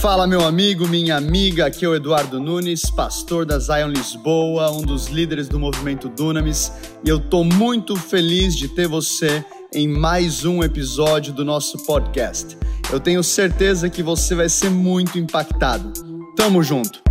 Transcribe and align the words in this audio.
Fala, 0.00 0.28
meu 0.28 0.46
amigo, 0.46 0.86
minha 0.86 1.16
amiga. 1.16 1.66
Aqui 1.66 1.84
é 1.84 1.88
o 1.88 1.94
Eduardo 1.94 2.38
Nunes, 2.38 2.88
pastor 2.88 3.44
da 3.44 3.58
Zion 3.58 3.88
Lisboa, 3.88 4.70
um 4.70 4.80
dos 4.80 5.08
líderes 5.08 5.48
do 5.48 5.58
movimento 5.58 6.08
Dunamis, 6.08 6.72
e 7.04 7.08
eu 7.08 7.18
tô 7.18 7.42
muito 7.42 7.96
feliz 7.96 8.54
de 8.54 8.68
ter 8.68 8.86
você 8.86 9.44
em 9.74 9.88
mais 9.88 10.44
um 10.44 10.62
episódio 10.62 11.32
do 11.32 11.44
nosso 11.44 11.84
podcast. 11.84 12.56
Eu 12.92 13.00
tenho 13.00 13.24
certeza 13.24 13.90
que 13.90 14.00
você 14.00 14.36
vai 14.36 14.48
ser 14.48 14.70
muito 14.70 15.18
impactado. 15.18 15.92
Tamo 16.36 16.62
junto. 16.62 17.02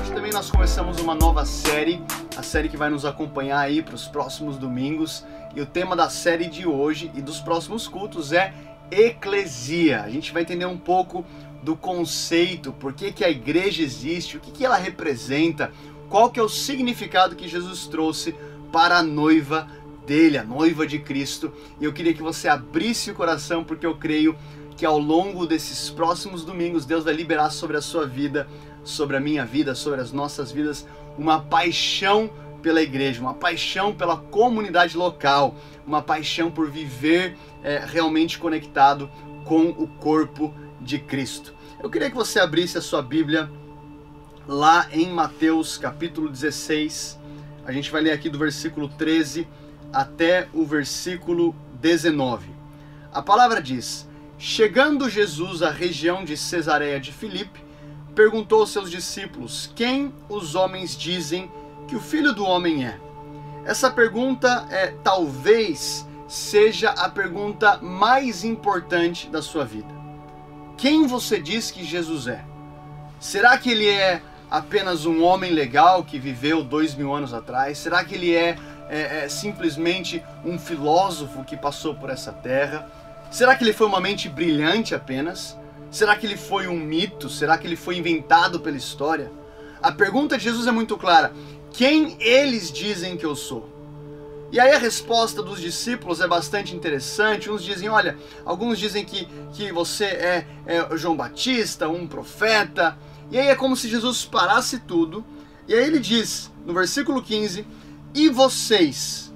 Hoje 0.00 0.12
também 0.14 0.30
nós 0.32 0.52
começamos 0.52 1.00
uma 1.00 1.16
nova 1.16 1.44
série, 1.44 2.00
a 2.36 2.44
série 2.44 2.68
que 2.68 2.76
vai 2.76 2.90
nos 2.90 3.04
acompanhar 3.04 3.58
aí 3.58 3.82
para 3.82 3.96
os 3.96 4.06
próximos 4.06 4.56
domingos. 4.56 5.24
E 5.52 5.60
o 5.60 5.66
tema 5.66 5.96
da 5.96 6.08
série 6.08 6.46
de 6.46 6.64
hoje 6.64 7.10
e 7.12 7.20
dos 7.20 7.40
próximos 7.40 7.88
cultos 7.88 8.32
é 8.32 8.54
eclesia. 8.90 10.02
A 10.02 10.10
gente 10.10 10.32
vai 10.32 10.42
entender 10.42 10.66
um 10.66 10.78
pouco 10.78 11.24
do 11.62 11.76
conceito, 11.76 12.72
por 12.72 12.92
que, 12.92 13.12
que 13.12 13.24
a 13.24 13.30
igreja 13.30 13.82
existe, 13.82 14.36
o 14.36 14.40
que, 14.40 14.50
que 14.50 14.64
ela 14.64 14.76
representa, 14.76 15.70
qual 16.08 16.30
que 16.30 16.40
é 16.40 16.42
o 16.42 16.48
significado 16.48 17.36
que 17.36 17.46
Jesus 17.46 17.86
trouxe 17.86 18.34
para 18.72 18.98
a 18.98 19.02
noiva 19.02 19.68
dele, 20.06 20.38
a 20.38 20.44
noiva 20.44 20.86
de 20.86 20.98
Cristo. 20.98 21.52
E 21.80 21.84
eu 21.84 21.92
queria 21.92 22.14
que 22.14 22.22
você 22.22 22.48
abrisse 22.48 23.10
o 23.10 23.14
coração, 23.14 23.62
porque 23.62 23.86
eu 23.86 23.96
creio 23.96 24.36
que 24.76 24.86
ao 24.86 24.98
longo 24.98 25.46
desses 25.46 25.90
próximos 25.90 26.44
domingos 26.44 26.86
Deus 26.86 27.04
vai 27.04 27.12
liberar 27.12 27.50
sobre 27.50 27.76
a 27.76 27.82
sua 27.82 28.06
vida, 28.06 28.48
sobre 28.82 29.16
a 29.16 29.20
minha 29.20 29.44
vida, 29.44 29.74
sobre 29.74 30.00
as 30.00 30.10
nossas 30.10 30.50
vidas, 30.50 30.86
uma 31.18 31.40
paixão 31.40 32.30
pela 32.62 32.82
igreja, 32.82 33.20
uma 33.20 33.34
paixão 33.34 33.94
pela 33.94 34.16
comunidade 34.16 34.96
local, 34.96 35.54
uma 35.86 36.02
paixão 36.02 36.50
por 36.50 36.70
viver 36.70 37.36
é, 37.62 37.82
realmente 37.84 38.38
conectado 38.38 39.10
com 39.44 39.70
o 39.70 39.86
corpo 39.86 40.54
de 40.80 40.98
Cristo. 40.98 41.54
Eu 41.82 41.90
queria 41.90 42.10
que 42.10 42.16
você 42.16 42.38
abrisse 42.38 42.78
a 42.78 42.82
sua 42.82 43.02
Bíblia 43.02 43.50
lá 44.46 44.86
em 44.92 45.10
Mateus 45.10 45.78
capítulo 45.78 46.28
16. 46.28 47.18
A 47.64 47.72
gente 47.72 47.90
vai 47.90 48.02
ler 48.02 48.12
aqui 48.12 48.28
do 48.28 48.38
versículo 48.38 48.88
13 48.88 49.46
até 49.92 50.48
o 50.52 50.64
versículo 50.64 51.54
19. 51.80 52.48
A 53.12 53.22
palavra 53.22 53.60
diz: 53.60 54.08
Chegando 54.38 55.08
Jesus 55.08 55.62
à 55.62 55.70
região 55.70 56.24
de 56.24 56.36
Cesareia 56.36 57.00
de 57.00 57.12
Filipe, 57.12 57.64
perguntou 58.14 58.60
aos 58.60 58.70
seus 58.70 58.90
discípulos: 58.90 59.70
Quem 59.74 60.14
os 60.28 60.54
homens 60.54 60.96
dizem 60.96 61.50
que 61.86 61.96
o 61.96 62.00
filho 62.00 62.32
do 62.32 62.44
homem 62.44 62.86
é? 62.86 62.98
Essa 63.64 63.90
pergunta 63.90 64.66
é 64.70 64.94
talvez 65.02 66.06
seja 66.30 66.90
a 66.90 67.08
pergunta 67.08 67.78
mais 67.82 68.44
importante 68.44 69.28
da 69.28 69.42
sua 69.42 69.64
vida. 69.64 69.92
Quem 70.78 71.04
você 71.04 71.40
diz 71.40 71.72
que 71.72 71.82
Jesus 71.82 72.28
é? 72.28 72.44
Será 73.18 73.58
que 73.58 73.68
ele 73.68 73.88
é 73.88 74.22
apenas 74.48 75.06
um 75.06 75.24
homem 75.24 75.50
legal 75.50 76.04
que 76.04 76.20
viveu 76.20 76.62
dois 76.62 76.94
mil 76.94 77.12
anos 77.12 77.34
atrás? 77.34 77.78
Será 77.78 78.04
que 78.04 78.14
ele 78.14 78.32
é, 78.32 78.56
é, 78.88 79.24
é 79.24 79.28
simplesmente 79.28 80.22
um 80.44 80.56
filósofo 80.56 81.42
que 81.42 81.56
passou 81.56 81.96
por 81.96 82.10
essa 82.10 82.30
terra? 82.30 82.88
Será 83.28 83.56
que 83.56 83.64
ele 83.64 83.72
foi 83.72 83.88
uma 83.88 84.00
mente 84.00 84.28
brilhante 84.28 84.94
apenas? 84.94 85.58
Será 85.90 86.14
que 86.14 86.26
ele 86.26 86.36
foi 86.36 86.68
um 86.68 86.78
mito? 86.78 87.28
Será 87.28 87.58
que 87.58 87.66
ele 87.66 87.74
foi 87.74 87.96
inventado 87.96 88.60
pela 88.60 88.76
história? 88.76 89.32
A 89.82 89.90
pergunta 89.90 90.38
de 90.38 90.44
Jesus 90.44 90.68
é 90.68 90.72
muito 90.72 90.96
clara: 90.96 91.32
quem 91.72 92.16
eles 92.20 92.70
dizem 92.70 93.16
que 93.16 93.26
eu 93.26 93.34
sou? 93.34 93.68
E 94.52 94.58
aí 94.58 94.72
a 94.72 94.78
resposta 94.78 95.42
dos 95.42 95.60
discípulos 95.60 96.20
é 96.20 96.26
bastante 96.26 96.74
interessante. 96.74 97.50
Uns 97.50 97.62
dizem, 97.62 97.88
olha, 97.88 98.18
alguns 98.44 98.78
dizem 98.78 99.04
que, 99.04 99.28
que 99.52 99.72
você 99.72 100.04
é, 100.04 100.46
é 100.66 100.96
João 100.96 101.16
Batista, 101.16 101.88
um 101.88 102.06
profeta. 102.06 102.98
E 103.30 103.38
aí 103.38 103.46
é 103.46 103.54
como 103.54 103.76
se 103.76 103.88
Jesus 103.88 104.24
parasse 104.24 104.80
tudo. 104.80 105.24
E 105.68 105.74
aí 105.74 105.84
ele 105.84 106.00
diz, 106.00 106.50
no 106.66 106.74
versículo 106.74 107.22
15, 107.22 107.64
e 108.12 108.28
vocês? 108.28 109.32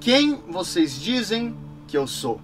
Quem 0.00 0.42
vocês 0.48 1.00
dizem 1.00 1.56
que 1.86 1.96
eu 1.96 2.08
sou? 2.08 2.40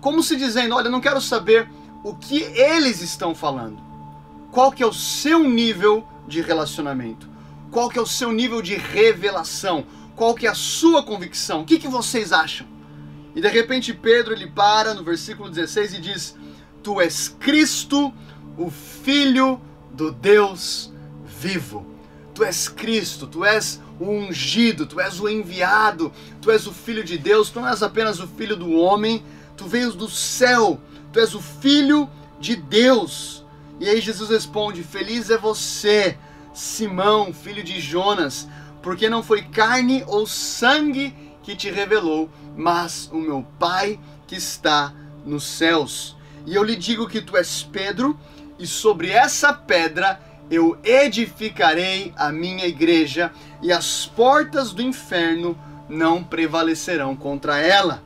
Como 0.00 0.22
se 0.22 0.36
dizendo, 0.36 0.74
olha, 0.74 0.88
não 0.88 1.00
quero 1.00 1.20
saber 1.20 1.68
o 2.02 2.14
que 2.14 2.42
eles 2.54 3.02
estão 3.02 3.34
falando. 3.34 3.78
Qual 4.50 4.72
que 4.72 4.82
é 4.82 4.86
o 4.86 4.94
seu 4.94 5.46
nível 5.46 6.06
de 6.26 6.40
relacionamento? 6.40 7.28
Qual 7.70 7.88
que 7.88 7.98
é 7.98 8.02
o 8.02 8.06
seu 8.06 8.32
nível 8.32 8.62
de 8.62 8.76
revelação? 8.76 9.84
Qual 10.20 10.34
que 10.34 10.46
é 10.46 10.50
a 10.50 10.54
sua 10.54 11.02
convicção? 11.02 11.62
O 11.62 11.64
que, 11.64 11.78
que 11.78 11.88
vocês 11.88 12.30
acham? 12.30 12.66
E 13.34 13.40
de 13.40 13.48
repente 13.48 13.94
Pedro 13.94 14.34
ele 14.34 14.48
para 14.48 14.92
no 14.92 15.02
versículo 15.02 15.48
16 15.48 15.94
e 15.94 15.98
diz: 15.98 16.36
Tu 16.82 17.00
és 17.00 17.34
Cristo, 17.40 18.12
o 18.58 18.70
Filho 18.70 19.58
do 19.90 20.12
Deus 20.12 20.92
vivo. 21.24 21.86
Tu 22.34 22.44
és 22.44 22.68
Cristo, 22.68 23.26
tu 23.26 23.46
és 23.46 23.80
o 23.98 24.10
ungido, 24.10 24.84
tu 24.84 25.00
és 25.00 25.18
o 25.18 25.26
enviado, 25.26 26.12
tu 26.42 26.50
és 26.50 26.66
o 26.66 26.72
Filho 26.74 27.02
de 27.02 27.16
Deus, 27.16 27.48
tu 27.48 27.58
não 27.58 27.68
és 27.68 27.82
apenas 27.82 28.20
o 28.20 28.26
Filho 28.26 28.58
do 28.58 28.72
homem, 28.72 29.24
tu 29.56 29.66
vens 29.66 29.94
do 29.94 30.06
céu, 30.06 30.78
tu 31.10 31.18
és 31.18 31.34
o 31.34 31.40
Filho 31.40 32.06
de 32.38 32.56
Deus. 32.56 33.42
E 33.80 33.88
aí 33.88 34.02
Jesus 34.02 34.28
responde: 34.28 34.82
Feliz 34.82 35.30
é 35.30 35.38
você 35.38 36.18
Simão, 36.52 37.32
filho 37.32 37.62
de 37.62 37.80
Jonas, 37.80 38.48
porque 38.82 39.08
não 39.08 39.22
foi 39.22 39.42
carne 39.42 40.04
ou 40.06 40.26
sangue 40.26 41.14
que 41.42 41.54
te 41.54 41.70
revelou, 41.70 42.30
mas 42.56 43.08
o 43.12 43.16
meu 43.16 43.46
Pai 43.58 43.98
que 44.26 44.36
está 44.36 44.92
nos 45.24 45.44
céus. 45.44 46.16
E 46.46 46.54
eu 46.54 46.62
lhe 46.62 46.76
digo 46.76 47.08
que 47.08 47.20
tu 47.20 47.36
és 47.36 47.62
Pedro, 47.62 48.18
e 48.58 48.66
sobre 48.66 49.10
essa 49.10 49.52
pedra 49.52 50.20
eu 50.50 50.78
edificarei 50.82 52.12
a 52.16 52.32
minha 52.32 52.66
igreja, 52.66 53.32
e 53.62 53.72
as 53.72 54.06
portas 54.06 54.72
do 54.72 54.82
inferno 54.82 55.58
não 55.88 56.22
prevalecerão 56.22 57.14
contra 57.14 57.58
ela. 57.58 58.02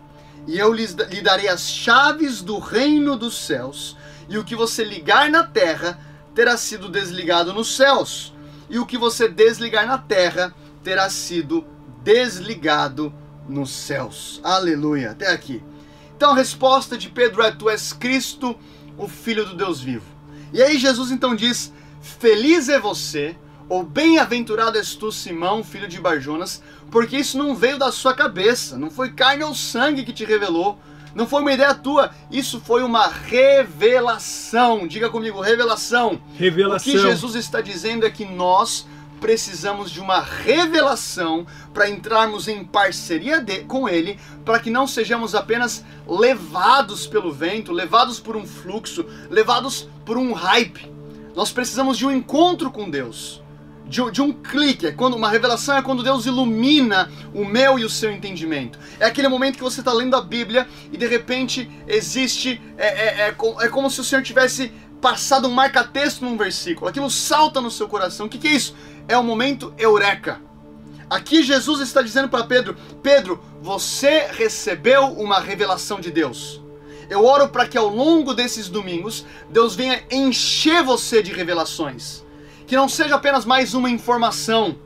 E 0.47 0.59
eu 0.59 0.73
lhe 0.73 0.87
darei 1.23 1.49
as 1.49 1.69
chaves 1.69 2.43
do 2.43 2.59
reino 2.59 3.17
dos 3.17 3.39
céus, 3.39 3.97
e 4.29 4.37
o 4.37 4.45
que 4.45 4.55
você 4.55 4.85
ligar 4.85 5.31
na 5.31 5.45
terra 5.45 5.99
terá 6.35 6.57
sido 6.57 6.89
desligado 6.89 7.53
nos 7.53 7.77
céus 7.77 8.35
e 8.69 8.79
o 8.79 8.87
que 8.87 8.97
você 8.97 9.29
desligar 9.29 9.87
na 9.87 9.99
terra 9.99 10.55
terá 10.85 11.09
sido 11.09 11.67
desligado 12.05 13.13
nos 13.49 13.71
céus. 13.71 14.41
Aleluia. 14.45 15.13
Até 15.13 15.33
aqui. 15.33 15.63
Então 16.15 16.33
a 16.33 16.37
resposta 16.37 16.97
de 16.97 17.09
Pedro 17.09 17.43
é: 17.43 17.51
Tu 17.51 17.69
és 17.69 17.93
Cristo, 17.93 18.55
o 18.97 19.09
Filho 19.09 19.47
do 19.47 19.57
Deus 19.57 19.81
vivo. 19.81 20.05
E 20.53 20.63
aí 20.63 20.79
Jesus 20.79 21.11
então 21.11 21.35
diz: 21.35 21.73
Feliz 22.01 22.69
é 22.69 22.79
você, 22.79 23.35
ou 23.69 23.83
bem-aventurado 23.83 24.77
és 24.77 24.95
tu, 24.95 25.11
Simão, 25.11 25.65
filho 25.65 25.89
de 25.89 26.01
Barjonas, 26.01 26.63
porque 26.91 27.17
isso 27.17 27.39
não 27.39 27.57
veio 27.57 27.79
da 27.79 27.91
sua 27.91 28.15
cabeça, 28.15 28.79
não 28.79 28.91
foi 28.91 29.11
carne 29.11 29.43
ou 29.43 29.55
sangue 29.55 30.05
que 30.05 30.13
te 30.13 30.25
revelou, 30.25 30.79
não 31.15 31.27
foi 31.27 31.41
uma 31.41 31.53
ideia 31.53 31.75
tua, 31.75 32.11
isso 32.31 32.61
foi 32.61 32.83
uma 32.83 33.07
revelação. 33.07 34.87
Diga 34.87 35.09
comigo, 35.09 35.41
revelação. 35.41 36.21
Revelação. 36.37 36.93
O 36.93 36.97
que 36.97 37.03
Jesus 37.03 37.35
está 37.37 37.61
dizendo 37.61 38.05
é 38.05 38.11
que 38.11 38.25
nós 38.25 38.87
precisamos 39.25 39.91
de 39.91 40.01
uma 40.01 40.21
revelação 40.21 41.47
para 41.73 41.89
entrarmos 41.89 42.47
em 42.47 42.63
parceria 42.63 43.41
de, 43.41 43.61
com 43.61 43.89
Ele, 43.89 44.21
para 44.45 44.59
que 44.59 44.69
não 44.69 44.87
sejamos 44.87 45.35
apenas 45.35 45.83
levados 46.07 47.07
pelo 47.07 47.33
vento, 47.33 47.73
levados 47.73 48.21
por 48.21 48.37
um 48.37 48.47
fluxo, 48.47 49.07
levados 49.31 49.89
por 50.05 50.19
um 50.19 50.35
hype. 50.35 50.93
Nós 51.35 51.51
precisamos 51.51 51.97
de 51.97 52.05
um 52.05 52.13
encontro 52.13 52.71
com 52.71 52.91
Deus 52.91 53.43
de, 53.87 54.11
de, 54.11 54.21
um 54.21 54.31
clique. 54.31 54.89
É 54.89 54.93
quando 54.93 55.15
uma 55.15 55.31
revelação 55.31 55.75
é 55.75 55.81
quando 55.81 56.03
Deus 56.03 56.27
ilumina 56.27 57.11
o 57.33 57.47
meu 57.47 57.79
e 57.79 57.85
o 57.85 57.89
seu 57.89 58.13
entendimento. 58.13 58.79
É 59.01 59.07
aquele 59.07 59.29
momento 59.29 59.57
que 59.57 59.63
você 59.63 59.81
está 59.81 59.93
lendo 59.93 60.17
a 60.17 60.21
Bíblia 60.21 60.69
e 60.93 60.99
de 60.99 61.07
repente 61.07 61.71
existe. 61.87 62.61
É, 62.77 62.87
é, 62.87 63.21
é, 63.29 63.29
é 63.29 63.69
como 63.69 63.91
se 63.91 64.01
o 64.03 64.05
Senhor 64.05 64.23
tivesse 64.23 64.71
passado 65.05 65.49
um 65.49 65.51
marca-texto 65.51 66.25
num 66.25 66.35
versículo. 66.35 66.89
Aquilo 66.89 67.11
salta 67.11 67.61
no 67.61 67.71
seu 67.71 67.87
coração. 67.87 68.25
O 68.25 68.29
que, 68.29 68.39
que 68.39 68.49
é 68.49 68.53
isso? 68.53 68.75
É 69.09 69.17
o 69.17 69.23
momento 69.23 69.73
eureka. 69.79 70.41
Aqui 71.09 71.43
Jesus 71.43 71.81
está 71.81 72.03
dizendo 72.03 72.29
para 72.29 72.45
Pedro: 72.45 72.77
Pedro, 73.03 73.43
você 73.61 74.29
recebeu 74.33 75.07
uma 75.07 75.41
revelação 75.41 76.01
de 76.01 76.11
Deus. 76.11 76.63
Eu 77.11 77.25
oro 77.25 77.49
para 77.49 77.67
que 77.67 77.77
ao 77.77 77.89
longo 77.89 78.33
desses 78.33 78.69
domingos 78.69 79.27
Deus 79.51 79.75
venha 79.75 80.03
encher 80.11 80.83
você 80.83 81.23
de 81.23 81.33
revelações 81.33 82.25
que 82.67 82.77
não 82.77 82.89
seja 82.89 83.15
apenas 83.17 83.45
mais 83.45 83.75
uma 83.75 83.91
informação, 83.91 84.77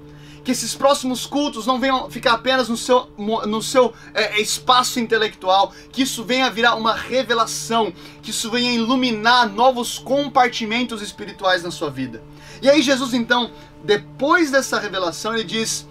que 0.45 0.53
esses 0.53 0.75
próximos 0.75 1.27
cultos 1.27 1.67
não 1.67 1.79
venham 1.79 2.11
ficar 2.11 2.33
apenas 2.33 2.69
no 2.69 2.77
seu, 2.77 3.09
no 3.19 3.63
seu 3.63 3.93
é, 4.15 4.39
é, 4.39 4.41
espaço 4.41 4.99
intelectual, 4.99 5.73
que 5.93 6.03
isso 6.03 6.25
venha 6.25 6.51
virar 6.51 6.75
uma 6.75 6.95
revelação, 6.95 7.93
que 8.23 8.31
isso 8.31 8.51
venha 8.51 8.73
iluminar 8.73 9.49
novos 9.49 9.99
compartimentos 9.99 11.03
espirituais 11.03 11.63
na 11.63 11.71
sua 11.71 11.91
vida. 11.91 12.23
E 12.63 12.69
aí 12.69 12.81
Jesus 12.83 13.13
então, 13.13 13.51
depois 13.85 14.51
dessa 14.51 14.79
revelação, 14.79 15.35
ele 15.35 15.45
diz: 15.45 15.87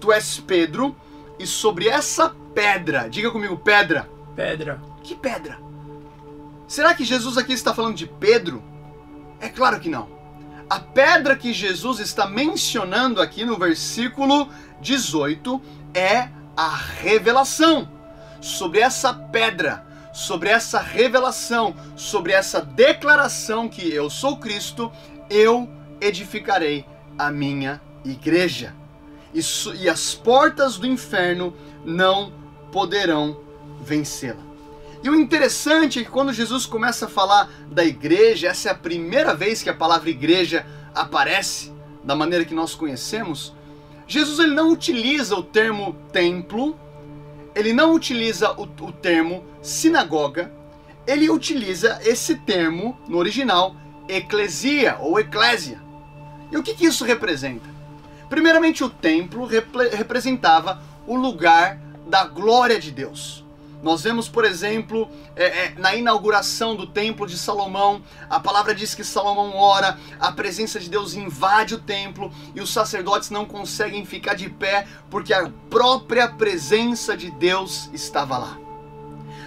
Tu 0.00 0.12
és 0.12 0.38
Pedro, 0.38 0.96
e 1.38 1.46
sobre 1.46 1.88
essa 1.88 2.34
pedra, 2.54 3.08
diga 3.08 3.30
comigo, 3.30 3.56
pedra. 3.56 4.08
Pedra. 4.36 4.80
Que 5.02 5.14
pedra? 5.14 5.58
Será 6.68 6.94
que 6.94 7.04
Jesus 7.04 7.36
aqui 7.36 7.52
está 7.52 7.74
falando 7.74 7.96
de 7.96 8.06
Pedro? 8.06 8.62
É 9.40 9.48
claro 9.48 9.80
que 9.80 9.88
não. 9.88 10.08
A 10.68 10.78
pedra 10.78 11.34
que 11.34 11.52
Jesus 11.52 11.98
está 11.98 12.26
mencionando 12.28 13.20
aqui 13.20 13.44
no 13.44 13.58
versículo 13.58 14.48
18 14.80 15.60
é 15.94 16.28
a 16.56 16.68
revelação. 16.68 17.88
Sobre 18.40 18.80
essa 18.80 19.12
pedra, 19.12 19.84
sobre 20.12 20.48
essa 20.48 20.78
revelação, 20.78 21.74
sobre 21.96 22.32
essa 22.32 22.60
declaração 22.60 23.68
que 23.68 23.92
eu 23.92 24.08
sou 24.08 24.36
Cristo, 24.36 24.92
eu 25.28 25.68
edificarei 26.00 26.86
a 27.26 27.30
minha 27.30 27.80
igreja. 28.04 28.74
Isso, 29.32 29.74
e 29.74 29.88
as 29.88 30.14
portas 30.14 30.76
do 30.76 30.86
inferno 30.86 31.54
não 31.84 32.32
poderão 32.72 33.38
vencê-la. 33.82 34.50
E 35.02 35.08
o 35.08 35.14
interessante 35.14 36.00
é 36.00 36.04
que 36.04 36.10
quando 36.10 36.32
Jesus 36.32 36.66
começa 36.66 37.06
a 37.06 37.08
falar 37.08 37.50
da 37.70 37.84
igreja, 37.84 38.48
essa 38.48 38.68
é 38.68 38.72
a 38.72 38.74
primeira 38.74 39.34
vez 39.34 39.62
que 39.62 39.70
a 39.70 39.74
palavra 39.74 40.10
igreja 40.10 40.66
aparece 40.94 41.72
da 42.04 42.14
maneira 42.14 42.44
que 42.44 42.54
nós 42.54 42.74
conhecemos. 42.74 43.54
Jesus 44.06 44.38
ele 44.38 44.54
não 44.54 44.70
utiliza 44.72 45.36
o 45.36 45.42
termo 45.42 45.96
templo, 46.12 46.78
ele 47.54 47.72
não 47.72 47.94
utiliza 47.94 48.52
o, 48.52 48.62
o 48.62 48.92
termo 48.92 49.44
sinagoga, 49.62 50.52
ele 51.06 51.30
utiliza 51.30 51.98
esse 52.02 52.36
termo 52.36 52.98
no 53.08 53.16
original 53.16 53.74
eclesia 54.08 54.96
ou 55.00 55.18
eclésia. 55.18 55.80
E 56.50 56.56
o 56.56 56.62
que, 56.62 56.74
que 56.74 56.86
isso 56.86 57.04
representa? 57.04 57.68
Primeiramente, 58.28 58.84
o 58.84 58.90
templo 58.90 59.46
representava 59.46 60.82
o 61.06 61.16
lugar 61.16 61.78
da 62.06 62.24
glória 62.24 62.78
de 62.78 62.90
Deus. 62.90 63.44
Nós 63.82 64.02
vemos, 64.02 64.28
por 64.28 64.44
exemplo, 64.44 65.08
é, 65.34 65.44
é, 65.44 65.74
na 65.78 65.94
inauguração 65.94 66.76
do 66.76 66.86
Templo 66.86 67.26
de 67.26 67.38
Salomão, 67.38 68.02
a 68.28 68.38
palavra 68.38 68.74
diz 68.74 68.94
que 68.94 69.02
Salomão 69.02 69.56
ora, 69.56 69.98
a 70.18 70.30
presença 70.30 70.78
de 70.78 70.90
Deus 70.90 71.14
invade 71.14 71.74
o 71.74 71.78
templo 71.78 72.30
e 72.54 72.60
os 72.60 72.70
sacerdotes 72.70 73.30
não 73.30 73.46
conseguem 73.46 74.04
ficar 74.04 74.34
de 74.34 74.50
pé 74.50 74.86
porque 75.08 75.32
a 75.32 75.50
própria 75.70 76.28
presença 76.28 77.16
de 77.16 77.30
Deus 77.30 77.88
estava 77.94 78.36
lá. 78.36 78.58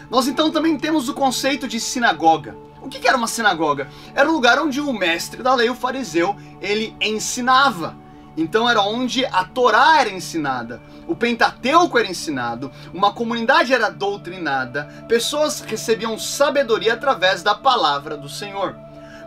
Nós 0.10 0.28
então 0.28 0.50
também 0.52 0.78
temos 0.78 1.08
o 1.10 1.14
conceito 1.14 1.68
de 1.68 1.80
sinagoga. 1.80 2.58
O 2.84 2.90
que 2.90 3.08
era 3.08 3.16
uma 3.16 3.28
sinagoga? 3.28 3.88
Era 4.14 4.30
o 4.30 4.34
lugar 4.34 4.60
onde 4.60 4.82
o 4.82 4.92
mestre 4.92 5.42
da 5.42 5.56
lei, 5.56 5.70
o 5.70 5.76
fariseu, 5.76 6.36
ele 6.62 6.94
ensinava. 7.00 7.96
Então 8.36 8.70
era 8.70 8.82
onde 8.82 9.26
a 9.26 9.46
Torá 9.46 10.02
era 10.02 10.10
ensinada, 10.10 10.82
o 11.08 11.16
Pentateuco 11.16 11.98
era 11.98 12.10
ensinado, 12.10 12.72
uma 12.92 13.14
comunidade 13.14 13.74
era 13.74 13.90
doutrinada, 13.90 15.06
pessoas 15.08 15.62
recebiam 15.62 16.18
sabedoria 16.18 16.94
através 16.94 17.42
da 17.44 17.54
palavra 17.54 18.18
do 18.18 18.28
Senhor. 18.28 18.76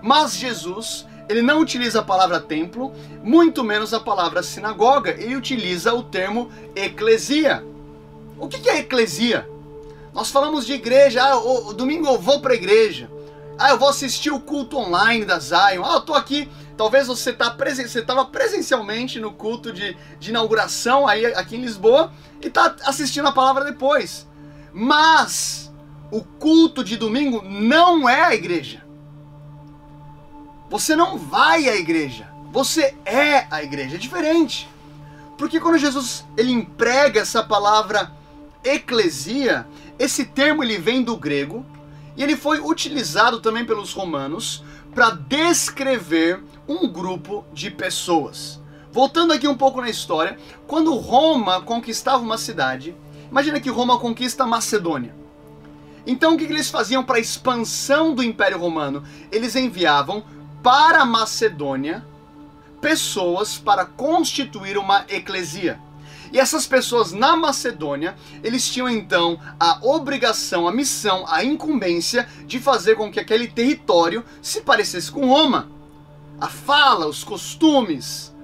Mas 0.03 0.37
Jesus, 0.37 1.07
ele 1.29 1.41
não 1.41 1.61
utiliza 1.61 2.01
a 2.01 2.05
palavra 2.05 2.41
templo, 2.41 2.93
muito 3.23 3.63
menos 3.63 3.95
a 3.95 4.01
palavra 4.01 4.43
sinagoga, 4.43 5.11
ele 5.11 5.37
utiliza 5.37 5.95
o 5.95 6.03
termo 6.03 6.51
eclesia. 6.75 7.65
O 8.39 8.49
que 8.49 8.69
é 8.69 8.81
eclesia? 8.81 9.49
Nós 10.13 10.31
falamos 10.31 10.67
de 10.67 10.73
igreja, 10.73 11.23
ah, 11.23 11.73
domingo 11.73 12.09
eu 12.09 12.19
vou 12.19 12.41
para 12.41 12.53
a 12.53 12.57
igreja. 12.57 13.09
Ah, 13.59 13.71
eu 13.71 13.79
vou 13.79 13.89
assistir 13.89 14.31
o 14.31 14.41
culto 14.41 14.77
online 14.77 15.25
da 15.25 15.39
Zion. 15.39 15.85
Ah, 15.85 15.95
eu 15.95 16.01
tô 16.01 16.15
aqui. 16.15 16.49
Talvez 16.77 17.07
você 17.07 17.33
tá 17.33 17.51
presen 17.51 17.89
você 17.89 18.01
estava 18.01 18.25
presencialmente 18.27 19.19
no 19.19 19.33
culto 19.33 19.73
de, 19.73 19.97
de 20.19 20.31
inauguração 20.31 21.09
aí 21.09 21.25
aqui 21.27 21.57
em 21.57 21.63
Lisboa 21.63 22.13
e 22.43 22.51
tá 22.51 22.77
assistindo 22.85 23.27
a 23.29 23.33
palavra 23.33 23.65
depois. 23.65 24.29
Mas 24.75 25.73
o 26.11 26.23
culto 26.23 26.85
de 26.85 26.99
domingo 26.99 27.43
não 27.43 28.07
é 28.07 28.25
a 28.25 28.35
igreja. 28.35 28.85
Você 30.69 30.95
não 30.95 31.17
vai 31.17 31.67
à 31.69 31.77
igreja. 31.77 32.29
Você 32.53 32.95
é 33.07 33.47
a 33.51 33.63
igreja. 33.63 33.97
É 33.97 33.99
diferente. 33.99 34.69
Porque 35.39 35.61
quando 35.61 35.79
Jesus 35.79 36.27
ele 36.37 36.53
emprega 36.53 37.21
essa 37.21 37.43
palavra 37.43 38.13
eclesia, 38.63 39.67
esse 39.99 40.27
termo 40.27 40.63
ele 40.63 40.77
vem 40.77 41.03
do 41.03 41.17
grego 41.17 41.65
e 42.17 42.23
ele 42.23 42.37
foi 42.37 42.61
utilizado 42.61 43.41
também 43.41 43.65
pelos 43.65 43.93
romanos 43.93 44.65
para 44.95 45.11
descrever 45.11 46.43
um 46.67 46.89
grupo 46.89 47.45
de 47.53 47.71
pessoas. 47.71 48.61
Voltando 48.91 49.33
aqui 49.33 49.47
um 49.47 49.57
pouco 49.57 49.81
na 49.81 49.91
história, 49.91 50.39
quando 50.67 50.95
Roma 50.95 51.61
conquistava 51.61 52.23
uma 52.23 52.39
cidade, 52.39 52.97
imagina 53.31 53.61
que 53.61 53.69
Roma 53.69 53.99
conquista 53.99 54.45
a 54.45 54.47
Macedônia. 54.47 55.15
Então 56.07 56.35
o 56.35 56.39
que 56.39 56.45
eles 56.45 56.71
faziam 56.71 57.05
para 57.05 57.17
a 57.17 57.21
expansão 57.21 58.15
do 58.15 58.23
Império 58.23 58.59
Romano? 58.59 59.03
Eles 59.31 59.55
enviavam 59.55 60.25
para 60.63 61.03
a 61.03 61.05
Macedônia 61.05 62.07
pessoas 62.81 63.59
para 63.59 63.85
constituir 63.85 64.79
uma 64.79 65.05
eclesia. 65.09 65.79
E 66.33 66.39
essas 66.39 66.67
pessoas 66.67 67.13
na 67.13 67.37
Macedônia, 67.37 68.17
eles 68.43 68.69
tinham 68.69 68.89
então 68.89 69.39
a 69.59 69.79
obrigação, 69.83 70.67
a 70.67 70.73
missão, 70.73 71.25
a 71.29 71.45
incumbência 71.45 72.29
de 72.47 72.59
fazer 72.59 72.97
com 72.97 73.11
que 73.11 73.21
aquele 73.21 73.49
território 73.49 74.25
se 74.43 74.61
parecesse 74.61 75.11
com 75.11 75.27
Roma. 75.27 75.71
A 76.41 76.49
fala, 76.49 77.07
os 77.07 77.25
costumes, 77.25 78.35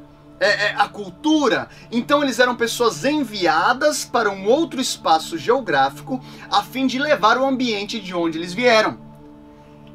é, 0.43 0.67
é, 0.67 0.75
a 0.77 0.89
cultura. 0.89 1.69
Então 1.91 2.23
eles 2.23 2.39
eram 2.39 2.57
pessoas 2.57 3.05
enviadas 3.05 4.05
para 4.05 4.31
um 4.31 4.47
outro 4.47 4.81
espaço 4.81 5.39
geográfico 5.39 6.21
a 6.51 6.63
fim 6.63 6.87
de 6.87 6.99
levar 6.99 7.39
o 7.39 7.47
ambiente 7.47 8.01
de 8.01 8.15
onde 8.15 8.39
eles 8.39 8.53
vieram. 8.53 8.99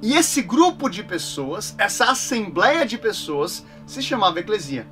E 0.01 0.13
esse 0.13 0.41
grupo 0.41 0.89
de 0.89 1.03
pessoas, 1.03 1.75
essa 1.77 2.05
assembleia 2.05 2.85
de 2.85 2.97
pessoas, 2.97 3.65
se 3.85 4.01
chamava 4.01 4.39
eclesia. 4.39 4.87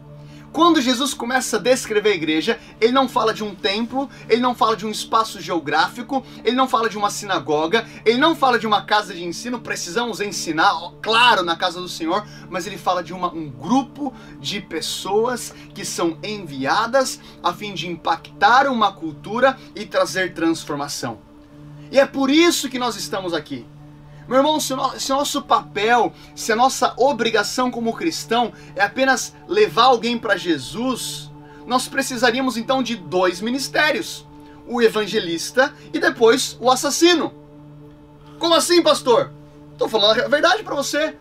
Quando 0.55 0.79
Jesus 0.79 1.13
começa 1.13 1.57
a 1.57 1.59
descrever 1.59 2.11
a 2.13 2.15
igreja, 2.15 2.57
ele 2.79 2.93
não 2.93 3.09
fala 3.09 3.33
de 3.33 3.43
um 3.43 3.53
templo, 3.53 4.09
ele 4.29 4.39
não 4.39 4.55
fala 4.55 4.77
de 4.77 4.85
um 4.85 4.89
espaço 4.89 5.41
geográfico, 5.41 6.25
ele 6.45 6.55
não 6.55 6.65
fala 6.65 6.87
de 6.87 6.97
uma 6.97 7.09
sinagoga, 7.09 7.85
ele 8.05 8.17
não 8.17 8.33
fala 8.33 8.57
de 8.57 8.65
uma 8.65 8.81
casa 8.83 9.13
de 9.13 9.21
ensino, 9.21 9.59
precisamos 9.59 10.21
ensinar, 10.21 10.71
claro, 11.01 11.43
na 11.43 11.57
casa 11.57 11.81
do 11.81 11.89
Senhor, 11.89 12.25
mas 12.49 12.65
ele 12.65 12.77
fala 12.77 13.03
de 13.03 13.13
uma, 13.13 13.33
um 13.33 13.49
grupo 13.49 14.13
de 14.39 14.61
pessoas 14.61 15.53
que 15.73 15.83
são 15.83 16.17
enviadas 16.23 17.19
a 17.43 17.51
fim 17.51 17.73
de 17.73 17.89
impactar 17.89 18.65
uma 18.69 18.93
cultura 18.93 19.57
e 19.75 19.85
trazer 19.85 20.33
transformação. 20.33 21.19
E 21.91 21.99
é 21.99 22.05
por 22.05 22.29
isso 22.29 22.69
que 22.69 22.79
nós 22.79 22.95
estamos 22.95 23.33
aqui. 23.33 23.65
Meu 24.27 24.37
irmão, 24.37 24.59
se 24.59 24.73
o, 24.73 25.15
nosso 25.15 25.41
papel, 25.43 26.11
se 26.35 26.51
a 26.51 26.55
nossa 26.55 26.93
obrigação 26.97 27.69
como 27.69 27.93
cristão 27.93 28.51
é 28.75 28.81
apenas 28.81 29.35
levar 29.47 29.85
alguém 29.85 30.17
para 30.17 30.35
Jesus, 30.35 31.29
nós 31.67 31.87
precisaríamos 31.87 32.57
então 32.57 32.81
de 32.81 32.95
dois 32.95 33.39
ministérios: 33.39 34.25
o 34.67 34.81
evangelista 34.81 35.73
e 35.93 35.99
depois 35.99 36.57
o 36.59 36.71
assassino. 36.71 37.33
Como 38.39 38.55
assim, 38.55 38.81
pastor? 38.81 39.31
Estou 39.71 39.87
falando 39.87 40.21
a 40.21 40.27
verdade 40.27 40.63
para 40.63 40.75
você. 40.75 41.15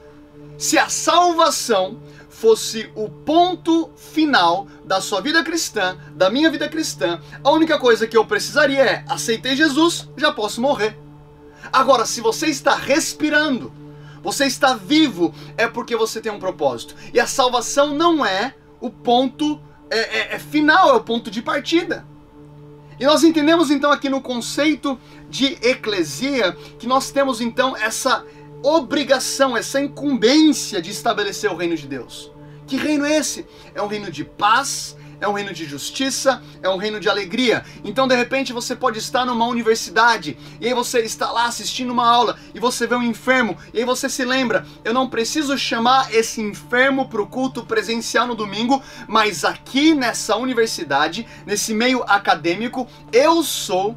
Se 0.57 0.79
a 0.79 0.89
salvação 0.89 1.99
fosse 2.29 2.91
o 2.95 3.09
ponto 3.09 3.91
final 3.97 4.67
da 4.85 5.01
sua 5.01 5.21
vida 5.21 5.43
cristã, 5.45 5.97
da 6.15 6.31
minha 6.31 6.51
vida 6.51 6.69
cristã, 6.69 7.21
a 7.43 7.51
única 7.51 7.79
coisa 7.79 8.07
que 8.07 8.17
eu 8.17 8.25
precisaria 8.25 8.83
é 8.83 9.05
aceitei 9.09 9.57
Jesus, 9.57 10.09
já 10.17 10.33
posso 10.33 10.61
morrer. 10.61 11.04
Agora, 11.73 12.07
se 12.07 12.21
você 12.21 12.47
está 12.47 12.75
respirando, 12.75 13.73
você 14.23 14.47
está 14.47 14.75
vivo, 14.75 15.35
é 15.57 15.67
porque 15.67 15.97
você 15.97 16.21
tem 16.21 16.33
um 16.33 16.39
propósito. 16.39 16.95
E 17.13 17.21
a 17.21 17.27
salvação 17.27 17.95
não 17.95 18.25
é 18.25 18.55
o 18.81 18.91
ponto 18.91 19.61
é, 19.91 19.99
é, 19.99 20.35
é 20.35 20.39
final, 20.39 20.91
é 20.91 20.93
o 20.93 21.01
ponto 21.01 21.31
de 21.31 21.43
partida. 21.43 22.07
E 22.99 23.05
nós 23.05 23.25
entendemos 23.25 23.71
então 23.71 23.91
aqui 23.91 24.09
no 24.09 24.21
conceito 24.21 24.99
de 25.29 25.59
eclesia 25.63 26.53
que 26.79 26.87
nós 26.87 27.11
temos 27.11 27.41
então 27.41 27.77
essa 27.77 28.25
obrigação, 28.63 29.57
essa 29.57 29.81
incumbência 29.81 30.81
de 30.81 30.91
estabelecer 30.91 31.51
o 31.51 31.57
reino 31.57 31.77
de 31.77 31.87
Deus. 31.87 32.33
Que 32.67 32.77
reino 32.77 33.05
é 33.05 33.19
esse? 33.19 33.47
É 33.75 33.83
um 33.83 33.87
reino 33.87 34.11
de 34.11 34.25
paz, 34.25 34.97
é 35.25 35.29
um 35.29 35.33
reino 35.33 35.53
de 35.53 35.65
justiça, 35.65 36.43
é 36.63 36.69
um 36.69 36.77
reino 36.77 37.01
de 37.01 37.09
alegria. 37.09 37.65
Então, 37.83 38.07
de 38.07 38.15
repente, 38.15 38.53
você 38.53 38.77
pode 38.77 38.99
estar 38.99 39.25
numa 39.25 39.47
universidade 39.47 40.37
e 40.61 40.67
aí 40.67 40.75
você 40.75 41.01
está 41.01 41.33
lá 41.33 41.47
assistindo 41.47 41.91
uma 41.91 42.07
aula 42.07 42.37
e 42.55 42.61
você 42.61 42.87
vê 42.87 42.95
um 42.95 43.03
enfermo 43.03 43.57
e 43.73 43.79
aí 43.79 43.85
você 43.85 44.09
se 44.09 44.25
lembra: 44.25 44.67
eu 44.85 44.93
não 44.93 45.09
preciso 45.09 45.57
chamar 45.57 46.15
esse 46.15 46.41
enfermo 46.43 47.09
para 47.09 47.23
o 47.23 47.27
culto 47.27 47.65
presencial 47.65 48.27
no 48.27 48.35
domingo, 48.35 48.83
mas 49.09 49.45
aqui 49.45 49.95
nessa 49.95 50.37
universidade, 50.37 51.27
nesse 51.47 51.73
meio 51.73 52.03
acadêmico, 52.03 52.87
eu 53.11 53.43
sou 53.43 53.97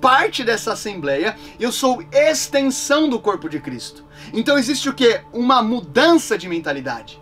parte 0.00 0.44
dessa 0.44 0.74
assembleia, 0.74 1.36
eu 1.58 1.72
sou 1.72 2.04
extensão 2.12 3.08
do 3.08 3.18
corpo 3.18 3.48
de 3.48 3.58
Cristo. 3.58 4.04
Então 4.32 4.56
existe 4.56 4.88
o 4.88 4.94
que? 4.94 5.20
Uma 5.32 5.60
mudança 5.60 6.38
de 6.38 6.48
mentalidade. 6.48 7.20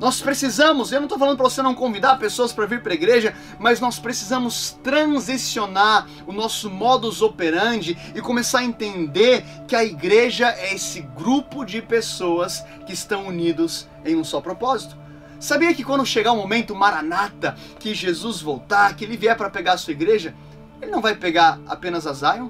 Nós 0.00 0.22
precisamos, 0.22 0.92
eu 0.92 0.98
não 0.98 1.04
estou 1.04 1.18
falando 1.18 1.36
para 1.36 1.48
você 1.48 1.60
não 1.60 1.74
convidar 1.74 2.18
pessoas 2.18 2.54
para 2.54 2.64
vir 2.64 2.82
para 2.82 2.92
a 2.92 2.94
igreja, 2.94 3.34
mas 3.58 3.80
nós 3.80 3.98
precisamos 3.98 4.78
transicionar 4.82 6.08
o 6.26 6.32
nosso 6.32 6.70
modus 6.70 7.20
operandi 7.20 7.98
e 8.14 8.20
começar 8.22 8.60
a 8.60 8.64
entender 8.64 9.44
que 9.68 9.76
a 9.76 9.84
igreja 9.84 10.48
é 10.56 10.74
esse 10.74 11.02
grupo 11.02 11.66
de 11.66 11.82
pessoas 11.82 12.64
que 12.86 12.94
estão 12.94 13.26
unidos 13.26 13.86
em 14.02 14.16
um 14.16 14.24
só 14.24 14.40
propósito. 14.40 14.96
Sabia 15.38 15.74
que 15.74 15.84
quando 15.84 16.06
chegar 16.06 16.32
o 16.32 16.36
momento 16.36 16.74
maranata, 16.74 17.54
que 17.78 17.94
Jesus 17.94 18.40
voltar, 18.40 18.96
que 18.96 19.04
ele 19.04 19.18
vier 19.18 19.36
para 19.36 19.50
pegar 19.50 19.74
a 19.74 19.78
sua 19.78 19.92
igreja, 19.92 20.34
ele 20.80 20.90
não 20.90 21.02
vai 21.02 21.14
pegar 21.14 21.60
apenas 21.68 22.06
a 22.06 22.14
Zion? 22.14 22.48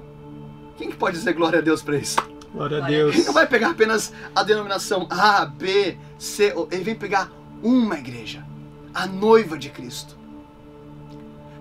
Quem 0.77 0.89
que 0.89 0.95
pode 0.95 1.17
dizer 1.17 1.33
glória 1.33 1.59
a 1.59 1.61
Deus 1.61 1.81
para 1.81 1.97
isso? 1.97 2.15
Glória 2.53 2.81
a 2.81 2.87
Deus. 2.87 3.13
Ele 3.13 3.25
não 3.25 3.33
vai 3.33 3.45
pegar 3.45 3.71
apenas 3.71 4.13
a 4.33 4.41
denominação 4.41 5.05
A, 5.09 5.45
B, 5.45 5.97
C, 6.17 6.53
ele 6.71 6.83
vem 6.83 6.95
pegar 6.95 7.40
uma 7.61 7.97
igreja, 7.97 8.45
a 8.93 9.05
noiva 9.05 9.57
de 9.57 9.69
Cristo. 9.69 10.17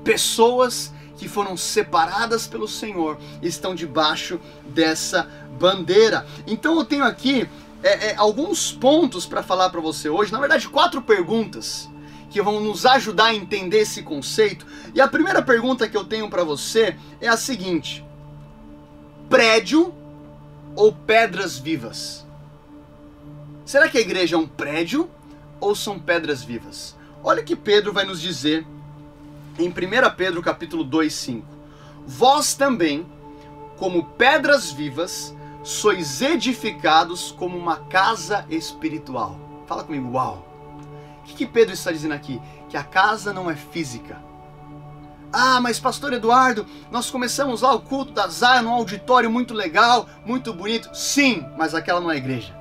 Pessoas 0.02 0.92
que 1.16 1.28
foram 1.28 1.56
separadas 1.56 2.46
pelo 2.46 2.66
Senhor 2.66 3.18
estão 3.42 3.74
debaixo 3.74 4.40
dessa 4.66 5.28
bandeira. 5.58 6.26
Então 6.46 6.78
eu 6.78 6.84
tenho 6.84 7.04
aqui 7.04 7.46
é, 7.82 8.08
é, 8.08 8.16
alguns 8.16 8.72
pontos 8.72 9.26
para 9.26 9.42
falar 9.42 9.68
para 9.70 9.80
você 9.80 10.08
hoje, 10.08 10.32
na 10.32 10.40
verdade, 10.40 10.68
quatro 10.68 11.02
perguntas 11.02 11.88
que 12.30 12.40
vão 12.40 12.60
nos 12.60 12.86
ajudar 12.86 13.26
a 13.26 13.34
entender 13.34 13.80
esse 13.80 14.02
conceito. 14.02 14.66
E 14.94 15.00
a 15.00 15.08
primeira 15.08 15.42
pergunta 15.42 15.88
que 15.88 15.96
eu 15.96 16.04
tenho 16.04 16.30
para 16.30 16.44
você 16.44 16.96
é 17.20 17.28
a 17.28 17.36
seguinte: 17.36 18.04
prédio 19.28 19.94
ou 20.74 20.92
pedras 20.92 21.58
vivas? 21.58 22.24
Será 23.66 23.88
que 23.88 23.98
a 23.98 24.00
igreja 24.00 24.36
é 24.36 24.38
um 24.38 24.46
prédio 24.46 25.08
ou 25.60 25.74
são 25.74 25.98
pedras 25.98 26.42
vivas? 26.42 26.96
Olha 27.22 27.42
o 27.42 27.44
que 27.44 27.54
Pedro 27.54 27.92
vai 27.92 28.04
nos 28.04 28.20
dizer 28.20 28.66
em 29.58 29.68
1 29.68 29.72
Pedro 30.16 30.42
capítulo 30.42 30.82
2, 30.82 31.12
5. 31.12 31.46
Vós 32.06 32.54
também, 32.54 33.06
como 33.76 34.04
pedras 34.04 34.72
vivas, 34.72 35.34
sois 35.62 36.22
edificados 36.22 37.30
como 37.32 37.58
uma 37.58 37.76
casa 37.76 38.46
espiritual. 38.48 39.38
Fala 39.66 39.84
comigo, 39.84 40.10
uau! 40.12 40.46
O 41.20 41.24
que, 41.24 41.34
que 41.34 41.46
Pedro 41.46 41.74
está 41.74 41.92
dizendo 41.92 42.14
aqui? 42.14 42.40
Que 42.68 42.76
a 42.76 42.82
casa 42.82 43.32
não 43.32 43.50
é 43.50 43.54
física. 43.54 44.18
Ah, 45.32 45.60
mas 45.60 45.78
pastor 45.78 46.12
Eduardo, 46.12 46.66
nós 46.90 47.08
começamos 47.08 47.62
lá 47.62 47.72
o 47.72 47.80
culto 47.80 48.12
da 48.12 48.26
Zaya 48.26 48.62
num 48.62 48.72
auditório 48.72 49.30
muito 49.30 49.54
legal, 49.54 50.08
muito 50.24 50.52
bonito. 50.52 50.90
Sim, 50.92 51.46
mas 51.56 51.74
aquela 51.74 52.00
não 52.00 52.10
é 52.10 52.16
igreja. 52.16 52.52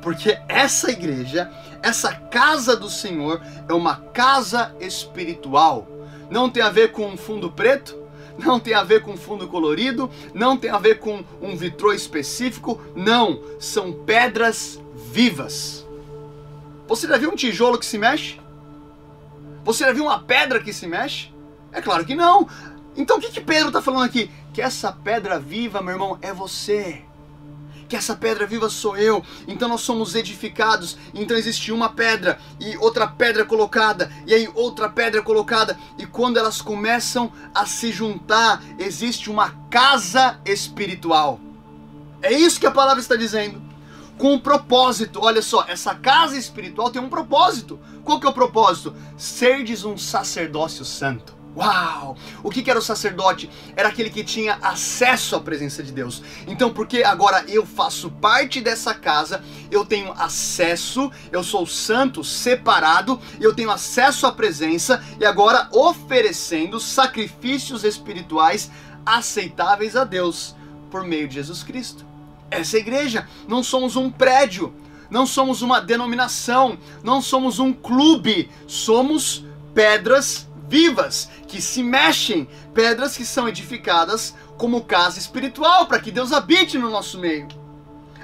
Porque 0.00 0.38
essa 0.48 0.90
igreja, 0.90 1.50
essa 1.82 2.12
casa 2.12 2.76
do 2.76 2.88
Senhor, 2.88 3.40
é 3.68 3.72
uma 3.72 3.96
casa 3.96 4.74
espiritual. 4.80 5.88
Não 6.30 6.48
tem 6.48 6.62
a 6.62 6.70
ver 6.70 6.92
com 6.92 7.06
um 7.06 7.16
fundo 7.16 7.50
preto, 7.50 7.96
não 8.38 8.60
tem 8.60 8.74
a 8.74 8.82
ver 8.82 9.02
com 9.02 9.16
fundo 9.16 9.48
colorido, 9.48 10.10
não 10.34 10.56
tem 10.56 10.70
a 10.70 10.78
ver 10.78 10.98
com 10.98 11.24
um 11.40 11.56
vitrô 11.56 11.92
específico, 11.92 12.80
não, 12.94 13.40
são 13.58 13.92
pedras 13.92 14.80
vivas. 15.10 15.86
Você 16.86 17.06
já 17.06 17.16
viu 17.16 17.30
um 17.30 17.36
tijolo 17.36 17.78
que 17.78 17.86
se 17.86 17.98
mexe? 17.98 18.40
Você 19.64 19.84
já 19.84 19.92
viu 19.92 20.04
uma 20.04 20.18
pedra 20.18 20.60
que 20.60 20.72
se 20.72 20.86
mexe? 20.86 21.32
É 21.72 21.80
claro 21.80 22.04
que 22.04 22.14
não. 22.14 22.48
Então 22.96 23.18
o 23.18 23.20
que, 23.20 23.30
que 23.30 23.40
Pedro 23.40 23.68
está 23.68 23.80
falando 23.80 24.04
aqui? 24.04 24.30
Que 24.52 24.60
essa 24.60 24.90
pedra 24.90 25.38
viva, 25.38 25.80
meu 25.80 25.92
irmão, 25.92 26.18
é 26.20 26.32
você 26.32 27.02
que 27.90 27.96
essa 27.96 28.14
pedra 28.14 28.46
viva 28.46 28.70
sou 28.70 28.96
eu. 28.96 29.22
Então 29.48 29.68
nós 29.68 29.80
somos 29.80 30.14
edificados. 30.14 30.96
Então 31.12 31.36
existe 31.36 31.72
uma 31.72 31.88
pedra 31.88 32.38
e 32.60 32.76
outra 32.78 33.06
pedra 33.08 33.44
colocada, 33.44 34.10
e 34.26 34.32
aí 34.32 34.48
outra 34.54 34.88
pedra 34.88 35.20
colocada, 35.20 35.76
e 35.98 36.06
quando 36.06 36.38
elas 36.38 36.62
começam 36.62 37.32
a 37.52 37.66
se 37.66 37.90
juntar, 37.90 38.62
existe 38.78 39.28
uma 39.28 39.50
casa 39.68 40.40
espiritual. 40.46 41.40
É 42.22 42.32
isso 42.32 42.60
que 42.60 42.66
a 42.66 42.70
palavra 42.70 43.00
está 43.00 43.16
dizendo. 43.16 43.60
Com 44.16 44.34
um 44.34 44.38
propósito, 44.38 45.18
olha 45.22 45.42
só, 45.42 45.64
essa 45.66 45.94
casa 45.94 46.36
espiritual 46.36 46.90
tem 46.90 47.02
um 47.02 47.08
propósito. 47.08 47.80
Qual 48.04 48.20
que 48.20 48.26
é 48.26 48.30
o 48.30 48.34
propósito? 48.34 48.94
Serdes 49.16 49.84
um 49.84 49.96
sacerdócio 49.96 50.84
santo. 50.84 51.39
Uau! 51.56 52.16
O 52.44 52.50
que, 52.50 52.68
era 52.70 52.78
o 52.78 52.82
sacerdote? 52.82 53.50
Era 53.76 53.88
aquele 53.88 54.08
que 54.08 54.22
tinha 54.22 54.58
acesso 54.62 55.34
à 55.34 55.40
presença 55.40 55.82
de 55.82 55.90
Deus. 55.90 56.22
Então, 56.46 56.72
porque 56.72 57.02
agora 57.02 57.44
eu 57.48 57.66
faço 57.66 58.10
parte 58.10 58.60
dessa 58.60 58.94
casa, 58.94 59.42
eu 59.70 59.84
tenho 59.84 60.12
acesso, 60.12 61.10
eu 61.32 61.42
sou 61.42 61.66
santo, 61.66 62.22
separado, 62.22 63.20
eu 63.40 63.54
tenho 63.54 63.70
acesso 63.70 64.26
à 64.26 64.32
presença 64.32 65.02
e 65.18 65.24
agora 65.24 65.68
oferecendo 65.72 66.78
sacrifícios 66.78 67.84
espirituais 67.84 68.70
aceitáveis 69.04 69.96
a 69.96 70.04
Deus 70.04 70.54
por 70.90 71.02
meio 71.02 71.26
de 71.26 71.34
Jesus 71.34 71.62
Cristo. 71.62 72.04
Essa 72.50 72.76
é 72.76 72.78
a 72.78 72.82
igreja, 72.82 73.28
não 73.48 73.62
somos 73.62 73.96
um 73.96 74.10
prédio, 74.10 74.74
não 75.08 75.26
somos 75.26 75.62
uma 75.62 75.80
denominação, 75.80 76.78
não 77.02 77.20
somos 77.20 77.58
um 77.58 77.72
clube, 77.72 78.48
somos 78.66 79.44
pedras 79.74 80.49
vivas, 80.70 81.28
que 81.48 81.60
se 81.60 81.82
mexem, 81.82 82.48
pedras 82.72 83.16
que 83.16 83.24
são 83.24 83.48
edificadas 83.48 84.36
como 84.56 84.84
casa 84.84 85.18
espiritual, 85.18 85.86
para 85.86 85.98
que 85.98 86.12
Deus 86.12 86.32
habite 86.32 86.78
no 86.78 86.88
nosso 86.88 87.18
meio. 87.18 87.48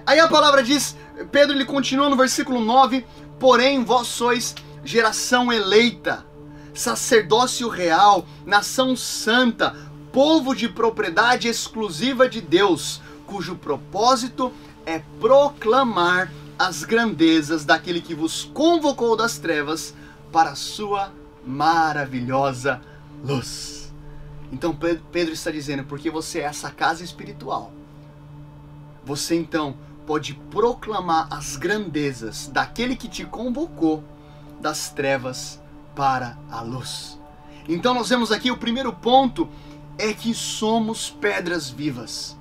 Aí 0.07 0.21
a 0.21 0.29
palavra 0.29 0.63
diz, 0.63 0.97
Pedro 1.33 1.57
ele 1.57 1.65
continua 1.65 2.09
no 2.09 2.17
versículo 2.17 2.61
9: 2.61 3.05
Porém, 3.41 3.83
vós 3.83 4.07
sois 4.07 4.55
geração 4.85 5.53
eleita, 5.53 6.25
sacerdócio 6.73 7.69
real, 7.69 8.25
nação 8.45 8.95
santa, 8.95 9.75
povo 10.13 10.55
de 10.55 10.69
propriedade 10.69 11.49
exclusiva 11.49 12.29
de 12.29 12.41
Deus, 12.41 13.03
cujo 13.27 13.57
propósito 13.57 14.53
é 14.87 15.03
proclamar 15.21 16.31
as 16.57 16.85
grandezas 16.85 17.65
daquele 17.65 18.01
que 18.01 18.15
vos 18.15 18.49
convocou 18.55 19.17
das 19.17 19.37
trevas 19.37 19.93
para 20.31 20.51
a 20.51 20.55
sua 20.55 21.13
maravilhosa 21.47 22.81
luz. 23.23 23.95
Então 24.53 24.75
Pedro 24.75 25.33
está 25.33 25.51
dizendo, 25.51 25.85
porque 25.85 26.11
você 26.11 26.41
é 26.41 26.45
essa 26.45 26.71
casa 26.71 27.05
espiritual, 27.05 27.73
você 29.05 29.35
então 29.35 29.77
pode 30.07 30.35
proclamar 30.51 31.29
as 31.31 31.57
grandezas 31.57 32.49
daquele 32.49 32.97
que 32.97 33.09
te 33.09 33.25
convocou 33.25 34.05
das 34.61 34.91
trevas 34.91 35.61
para 35.95 36.37
a 36.51 36.61
luz. 36.61 37.19
Então 37.69 37.93
nós 37.93 38.09
vemos 38.09 38.31
aqui 38.31 38.51
o 38.51 38.57
primeiro 38.57 38.93
ponto 38.93 39.49
é 39.99 40.13
que 40.13 40.33
somos 40.35 41.11
pedras 41.11 41.69
vivas. 41.69 42.37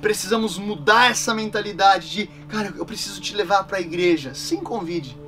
Precisamos 0.00 0.56
mudar 0.56 1.10
essa 1.10 1.34
mentalidade 1.34 2.10
de, 2.10 2.26
cara, 2.46 2.72
eu 2.76 2.86
preciso 2.86 3.20
te 3.20 3.34
levar 3.34 3.64
para 3.64 3.78
a 3.78 3.80
igreja. 3.80 4.32
Sim, 4.32 4.58
convide, 4.58 5.18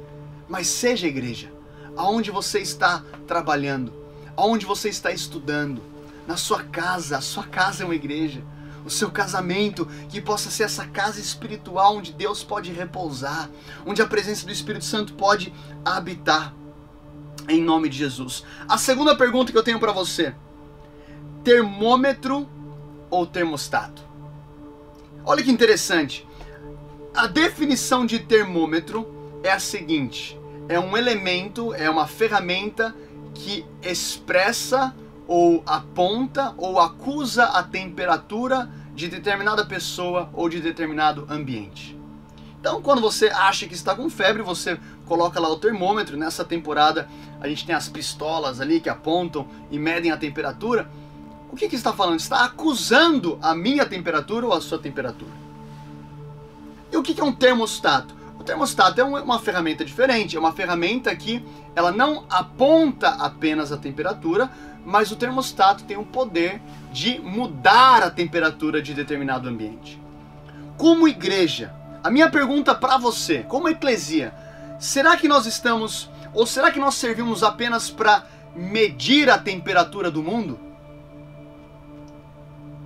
mas 0.49 0.69
seja 0.69 1.09
igreja 1.09 1.60
aonde 2.01 2.31
você 2.31 2.61
está 2.61 3.05
trabalhando, 3.27 3.93
aonde 4.35 4.65
você 4.65 4.89
está 4.89 5.13
estudando, 5.13 5.83
na 6.27 6.35
sua 6.37 6.63
casa, 6.63 7.19
a 7.19 7.21
sua 7.21 7.45
casa 7.45 7.83
é 7.83 7.87
uma 7.87 7.95
igreja, 7.95 8.43
o 8.87 8.91
seu 8.91 9.11
casamento, 9.11 9.87
que 10.09 10.21
possa 10.21 10.51
ser 10.51 10.63
essa 10.63 10.87
casa 10.87 11.21
espiritual 11.21 11.97
onde 11.97 12.15
Deus 12.15 12.43
pode 12.43 12.73
repousar, 12.73 13.51
onde 13.85 14.01
a 14.01 14.07
presença 14.07 14.47
do 14.47 14.53
Espírito 14.53 14.85
Santo 14.87 15.13
pode 15.13 15.53
habitar, 15.85 16.55
em 17.47 17.63
nome 17.63 17.91
de 17.91 17.99
Jesus. 17.99 18.45
A 18.67 18.79
segunda 18.79 19.15
pergunta 19.15 19.53
que 19.53 19.59
eu 19.59 19.63
tenho 19.63 19.79
para 19.79 19.93
você: 19.93 20.35
termômetro 21.45 22.49
ou 23.11 23.27
termostato? 23.27 24.03
Olha 25.23 25.43
que 25.43 25.51
interessante. 25.51 26.27
A 27.15 27.27
definição 27.27 28.07
de 28.07 28.21
termômetro 28.21 29.07
é 29.43 29.53
a 29.53 29.59
seguinte: 29.59 30.40
é 30.71 30.79
um 30.79 30.97
elemento, 30.97 31.75
é 31.75 31.91
uma 31.91 32.07
ferramenta 32.07 32.95
que 33.35 33.67
expressa 33.83 34.95
ou 35.27 35.65
aponta 35.67 36.55
ou 36.57 36.79
acusa 36.79 37.43
a 37.43 37.61
temperatura 37.61 38.71
de 38.95 39.09
determinada 39.09 39.67
pessoa 39.67 40.31
ou 40.33 40.49
de 40.49 40.61
determinado 40.61 41.27
ambiente. 41.29 41.99
Então, 42.61 42.81
quando 42.81 43.01
você 43.01 43.27
acha 43.27 43.67
que 43.67 43.75
está 43.75 43.97
com 43.97 44.09
febre, 44.09 44.45
você 44.45 44.79
coloca 45.07 45.41
lá 45.41 45.49
o 45.49 45.57
termômetro. 45.57 46.17
Nessa 46.17 46.45
temporada, 46.45 47.09
a 47.41 47.49
gente 47.49 47.67
tem 47.67 47.75
as 47.75 47.89
pistolas 47.89 48.61
ali 48.61 48.79
que 48.79 48.89
apontam 48.89 49.49
e 49.73 49.79
medem 49.79 50.13
a 50.13 50.17
temperatura. 50.17 50.89
O 51.51 51.57
que, 51.57 51.69
que 51.69 51.75
está 51.75 51.93
falando? 51.93 52.21
Está 52.21 52.45
acusando 52.45 53.41
a 53.43 53.57
minha 53.57 53.85
temperatura 53.85 54.47
ou 54.47 54.53
a 54.53 54.61
sua 54.61 54.79
temperatura. 54.79 55.33
E 56.93 56.97
o 56.97 57.03
que, 57.03 57.13
que 57.13 57.21
é 57.21 57.25
um 57.25 57.33
termostato? 57.33 58.20
O 58.41 58.43
termostato 58.43 58.99
é 58.99 59.05
uma 59.05 59.39
ferramenta 59.39 59.85
diferente, 59.85 60.35
é 60.35 60.41
uma 60.41 60.55
ferramenta 60.55 61.15
que 61.15 61.45
ela 61.77 61.93
não 61.93 62.25
aponta 62.31 63.11
apenas 63.11 63.71
a 63.71 63.77
temperatura, 63.77 64.51
mas 64.83 65.13
o 65.13 65.17
termostato 65.17 65.85
tem 65.85 65.99
o 65.99 66.07
poder 66.07 66.59
de 66.91 67.21
mudar 67.21 68.03
a 68.03 68.11
temperatura 68.11 68.81
de 68.81 68.95
determinado 68.95 69.47
ambiente. 69.47 70.01
Como 70.79 71.07
igreja, 71.07 71.75
a 72.03 72.11
minha 72.11 72.31
pergunta 72.31 72.75
para 72.75 72.97
você, 72.97 73.41
como 73.41 73.69
eclesia, 73.69 74.33
será 74.79 75.19
que 75.19 75.29
nós 75.29 75.45
estamos, 75.45 76.09
ou 76.33 76.47
será 76.47 76.71
que 76.71 76.81
nós 76.81 76.95
servimos 76.95 77.43
apenas 77.43 77.91
para 77.91 78.25
medir 78.57 79.29
a 79.29 79.37
temperatura 79.37 80.11
do 80.11 80.23
mundo? 80.23 80.59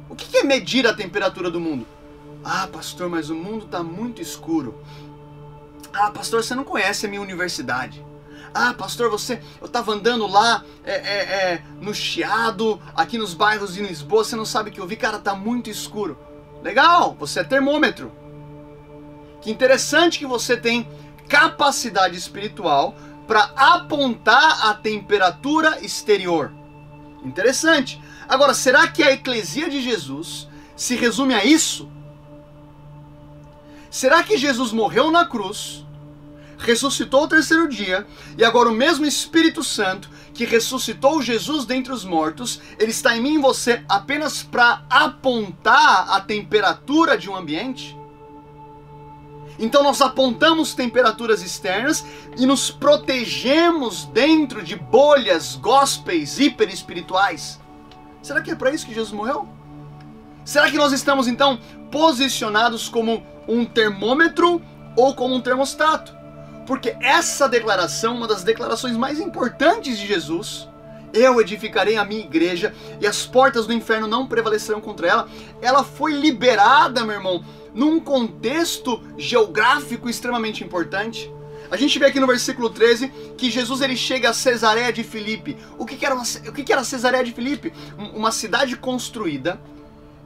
O 0.08 0.16
que 0.16 0.36
é 0.36 0.42
medir 0.42 0.84
a 0.84 0.92
temperatura 0.92 1.48
do 1.48 1.60
mundo? 1.60 1.86
Ah, 2.44 2.68
pastor, 2.70 3.08
mas 3.08 3.30
o 3.30 3.34
mundo 3.34 3.64
está 3.64 3.82
muito 3.82 4.20
escuro. 4.20 4.84
Ah, 5.94 6.10
pastor, 6.10 6.42
você 6.42 6.54
não 6.54 6.64
conhece 6.64 7.06
a 7.06 7.08
minha 7.08 7.22
universidade. 7.22 8.04
Ah, 8.52 8.74
pastor, 8.74 9.08
você. 9.10 9.40
Eu 9.60 9.66
estava 9.66 9.92
andando 9.92 10.26
lá 10.26 10.64
é, 10.84 10.92
é, 10.92 11.52
é, 11.52 11.62
no 11.80 11.94
Chiado, 11.94 12.80
aqui 12.96 13.16
nos 13.16 13.32
bairros 13.32 13.74
de 13.74 13.82
Lisboa, 13.82 14.24
você 14.24 14.34
não 14.34 14.44
sabe 14.44 14.70
o 14.70 14.72
que 14.72 14.80
eu 14.80 14.86
vi, 14.86 14.96
cara, 14.96 15.18
tá 15.18 15.34
muito 15.34 15.70
escuro. 15.70 16.18
Legal, 16.62 17.16
você 17.18 17.40
é 17.40 17.44
termômetro. 17.44 18.12
Que 19.40 19.50
interessante 19.50 20.18
que 20.18 20.26
você 20.26 20.56
tem 20.56 20.88
capacidade 21.28 22.16
espiritual 22.16 22.94
para 23.26 23.50
apontar 23.56 24.66
a 24.66 24.74
temperatura 24.74 25.80
exterior. 25.84 26.52
Interessante. 27.24 28.02
Agora, 28.28 28.54
será 28.54 28.88
que 28.88 29.02
a 29.02 29.12
eclesia 29.12 29.68
de 29.68 29.80
Jesus 29.80 30.48
se 30.76 30.96
resume 30.96 31.34
a 31.34 31.44
isso? 31.44 31.88
Será 33.90 34.22
que 34.22 34.36
Jesus 34.36 34.72
morreu 34.72 35.10
na 35.10 35.24
cruz, 35.24 35.83
ressuscitou 36.64 37.20
ao 37.20 37.28
terceiro 37.28 37.68
dia, 37.68 38.06
e 38.36 38.44
agora 38.44 38.68
o 38.68 38.74
mesmo 38.74 39.06
Espírito 39.06 39.62
Santo 39.62 40.08
que 40.32 40.44
ressuscitou 40.44 41.22
Jesus 41.22 41.64
dentre 41.64 41.92
os 41.92 42.04
mortos, 42.04 42.60
ele 42.78 42.90
está 42.90 43.16
em 43.16 43.20
mim 43.20 43.34
e 43.34 43.38
você 43.38 43.84
apenas 43.88 44.42
para 44.42 44.82
apontar 44.90 46.10
a 46.10 46.20
temperatura 46.20 47.16
de 47.16 47.30
um 47.30 47.36
ambiente? 47.36 47.96
Então 49.58 49.84
nós 49.84 50.00
apontamos 50.00 50.74
temperaturas 50.74 51.40
externas 51.40 52.04
e 52.36 52.44
nos 52.44 52.70
protegemos 52.70 54.04
dentro 54.06 54.62
de 54.62 54.74
bolhas 54.74 55.54
gospels 55.54 56.40
hiper 56.40 56.68
espirituais. 56.68 57.60
Será 58.20 58.40
que 58.40 58.50
é 58.50 58.56
para 58.56 58.72
isso 58.72 58.86
que 58.86 58.94
Jesus 58.94 59.12
morreu? 59.12 59.48
Será 60.44 60.68
que 60.70 60.76
nós 60.76 60.92
estamos 60.92 61.28
então 61.28 61.58
posicionados 61.92 62.88
como 62.88 63.24
um 63.46 63.64
termômetro 63.64 64.60
ou 64.96 65.14
como 65.14 65.34
um 65.34 65.40
termostato? 65.40 66.23
Porque 66.66 66.96
essa 67.00 67.48
declaração, 67.48 68.16
uma 68.16 68.26
das 68.26 68.42
declarações 68.42 68.96
mais 68.96 69.20
importantes 69.20 69.98
de 69.98 70.06
Jesus, 70.06 70.68
eu 71.12 71.40
edificarei 71.40 71.96
a 71.96 72.04
minha 72.04 72.22
igreja 72.22 72.74
e 73.00 73.06
as 73.06 73.24
portas 73.24 73.66
do 73.66 73.72
inferno 73.72 74.06
não 74.06 74.26
prevalecerão 74.26 74.80
contra 74.80 75.06
ela, 75.06 75.28
ela 75.62 75.84
foi 75.84 76.12
liberada, 76.12 77.04
meu 77.04 77.14
irmão, 77.14 77.44
num 77.72 78.00
contexto 78.00 79.00
geográfico 79.16 80.08
extremamente 80.08 80.64
importante. 80.64 81.30
A 81.70 81.76
gente 81.76 81.98
vê 81.98 82.06
aqui 82.06 82.20
no 82.20 82.26
versículo 82.26 82.70
13 82.70 83.08
que 83.36 83.50
Jesus 83.50 83.80
ele 83.80 83.96
chega 83.96 84.30
a 84.30 84.34
Cesareia 84.34 84.92
de 84.92 85.02
Filipe. 85.02 85.56
O 85.78 85.86
que, 85.86 85.96
que 85.96 86.04
era, 86.04 86.14
uma, 86.14 86.22
o 86.22 86.52
que, 86.52 86.62
que 86.62 86.72
era 86.72 86.84
Cesareia 86.84 87.24
de 87.24 87.32
Filipe? 87.32 87.72
Uma 88.14 88.30
cidade 88.30 88.76
construída 88.76 89.60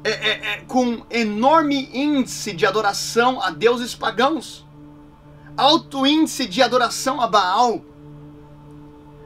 é, 0.04 0.10
é, 0.10 0.30
é, 0.30 0.56
com 0.66 1.02
enorme 1.10 1.90
índice 1.92 2.52
de 2.52 2.64
adoração 2.64 3.42
a 3.42 3.50
deuses 3.50 3.94
pagãos, 3.94 4.64
alto 5.58 6.06
índice 6.06 6.46
de 6.46 6.62
adoração 6.62 7.20
a 7.20 7.26
Baal. 7.26 7.82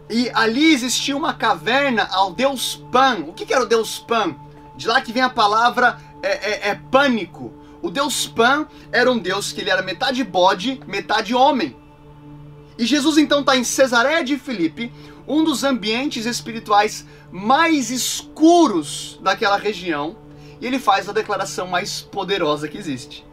E 0.09 0.31
ali 0.33 0.73
existia 0.73 1.17
uma 1.17 1.35
caverna 1.35 2.09
ao 2.11 2.33
deus 2.33 2.83
Pan. 2.91 3.25
O 3.29 3.35
que, 3.35 3.45
que 3.45 3.53
era 3.53 3.63
o 3.63 3.69
deus 3.69 3.99
Pan? 3.99 4.35
De 4.75 4.89
lá 4.89 5.03
que 5.03 5.13
vem 5.13 5.23
a 5.23 5.29
palavra 5.29 6.01
é, 6.23 6.69
é, 6.69 6.69
é 6.71 6.75
pânico. 6.75 7.53
O 7.83 7.91
deus 7.91 8.27
Pan 8.27 8.67
era 8.91 9.13
um 9.13 9.19
deus 9.19 9.53
que 9.53 9.61
ele 9.61 9.71
era 9.71 9.83
metade 9.83 10.25
bode, 10.25 10.81
metade 10.87 11.35
homem. 11.35 11.77
E 12.79 12.87
Jesus 12.87 13.19
então 13.19 13.41
está 13.41 13.55
em 13.55 13.65
Cesareia 13.65 14.25
de 14.25 14.39
Filipe, 14.39 14.91
um 15.29 15.45
dos 15.45 15.63
ambientes 15.63 16.25
espirituais 16.25 17.07
mais 17.31 17.91
escuros 17.91 19.19
daquela 19.23 19.57
região, 19.57 20.17
e 20.61 20.67
ele 20.67 20.79
faz 20.79 21.09
a 21.09 21.13
declaração 21.13 21.67
mais 21.67 22.01
poderosa 22.01 22.69
que 22.69 22.79
existe: 22.79 23.27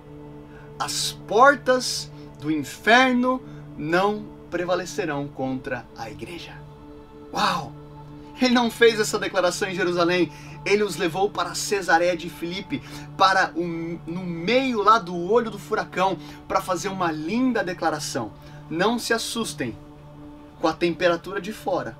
As 0.78 1.14
portas 1.28 2.12
do 2.39 2.52
inferno 2.52 3.41
não 3.78 4.25
prevalecerão 4.49 5.28
contra 5.28 5.86
a 5.97 6.10
igreja. 6.10 6.54
Uau! 7.34 7.71
Ele 8.41 8.54
não 8.54 8.71
fez 8.71 8.99
essa 8.99 9.19
declaração 9.19 9.67
em 9.67 9.75
Jerusalém, 9.75 10.32
ele 10.65 10.84
os 10.84 10.95
levou 10.95 11.30
para 11.30 11.54
Cesareia 11.56 12.15
de 12.15 12.30
Filipe, 12.30 12.82
para 13.17 13.52
o, 13.56 13.63
no 14.08 14.23
meio 14.23 14.82
lá 14.82 14.97
do 14.97 15.15
olho 15.15 15.52
do 15.52 15.60
furacão, 15.60 16.17
para 16.47 16.62
fazer 16.62 16.88
uma 16.88 17.12
linda 17.12 17.63
declaração. 17.63 18.32
Não 18.69 18.97
se 18.97 19.13
assustem 19.13 19.75
com 20.62 20.67
a 20.67 20.73
temperatura 20.73 21.41
de 21.41 21.52
fora, 21.52 21.97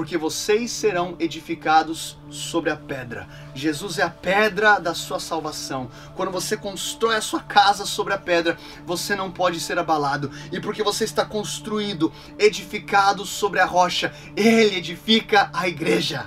porque 0.00 0.16
vocês 0.16 0.70
serão 0.70 1.14
edificados 1.20 2.16
sobre 2.30 2.70
a 2.70 2.76
pedra. 2.76 3.28
Jesus 3.54 3.98
é 3.98 4.02
a 4.02 4.08
pedra 4.08 4.78
da 4.78 4.94
sua 4.94 5.20
salvação. 5.20 5.90
Quando 6.16 6.32
você 6.32 6.56
constrói 6.56 7.16
a 7.16 7.20
sua 7.20 7.40
casa 7.40 7.84
sobre 7.84 8.14
a 8.14 8.18
pedra, 8.18 8.56
você 8.86 9.14
não 9.14 9.30
pode 9.30 9.60
ser 9.60 9.78
abalado. 9.78 10.30
E 10.50 10.58
porque 10.58 10.82
você 10.82 11.04
está 11.04 11.22
construído, 11.22 12.10
edificado 12.38 13.26
sobre 13.26 13.60
a 13.60 13.66
rocha, 13.66 14.10
ele 14.34 14.76
edifica 14.76 15.50
a 15.52 15.68
igreja. 15.68 16.26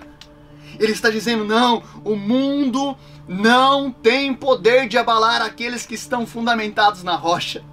Ele 0.79 0.91
está 0.91 1.09
dizendo: 1.09 1.43
não, 1.43 1.81
o 2.05 2.15
mundo 2.15 2.95
não 3.27 3.91
tem 3.91 4.35
poder 4.35 4.87
de 4.87 4.99
abalar 4.99 5.41
aqueles 5.41 5.83
que 5.83 5.95
estão 5.95 6.27
fundamentados 6.27 7.01
na 7.01 7.15
rocha. 7.15 7.63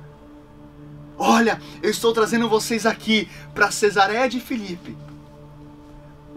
Olha, 1.19 1.61
eu 1.83 1.91
estou 1.91 2.15
trazendo 2.15 2.49
vocês 2.49 2.87
aqui 2.87 3.29
para 3.55 3.71
Cesareia 3.71 4.31
de 4.31 4.41
Filipe. 4.41 4.97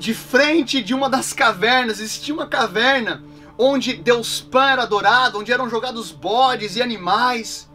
De 0.04 0.14
frente 0.14 0.84
de 0.84 0.94
uma 0.94 1.10
das 1.10 1.32
cavernas, 1.32 2.02
existia 2.02 2.34
uma 2.34 2.46
caverna 2.46 3.24
onde 3.58 3.94
Deus 3.94 4.42
Pan 4.42 4.72
era 4.72 4.84
adorado, 4.84 5.40
onde 5.40 5.50
eram 5.50 5.70
jogados 5.70 6.12
bodes 6.12 6.76
e 6.76 6.82
animais. 6.82 7.72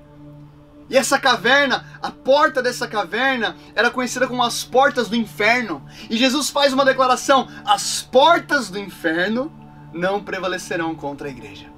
E 0.91 0.97
essa 0.99 1.19
caverna, 1.19 1.87
a 2.03 2.11
porta 2.11 2.63
dessa 2.63 2.87
caverna, 2.87 3.57
era 3.75 3.91
conhecida 3.91 4.27
como 4.27 4.43
as 4.43 4.63
portas 4.63 5.09
do 5.09 5.17
inferno. 5.17 5.83
E 6.11 6.19
Jesus 6.19 6.51
faz 6.51 6.71
uma 6.71 6.85
declaração: 6.85 7.49
as 7.65 8.03
portas 8.03 8.69
do 8.69 8.79
inferno 8.79 9.51
não 9.95 10.23
prevalecerão 10.23 10.95
contra 10.95 11.29
a 11.29 11.31
igreja. 11.31 11.73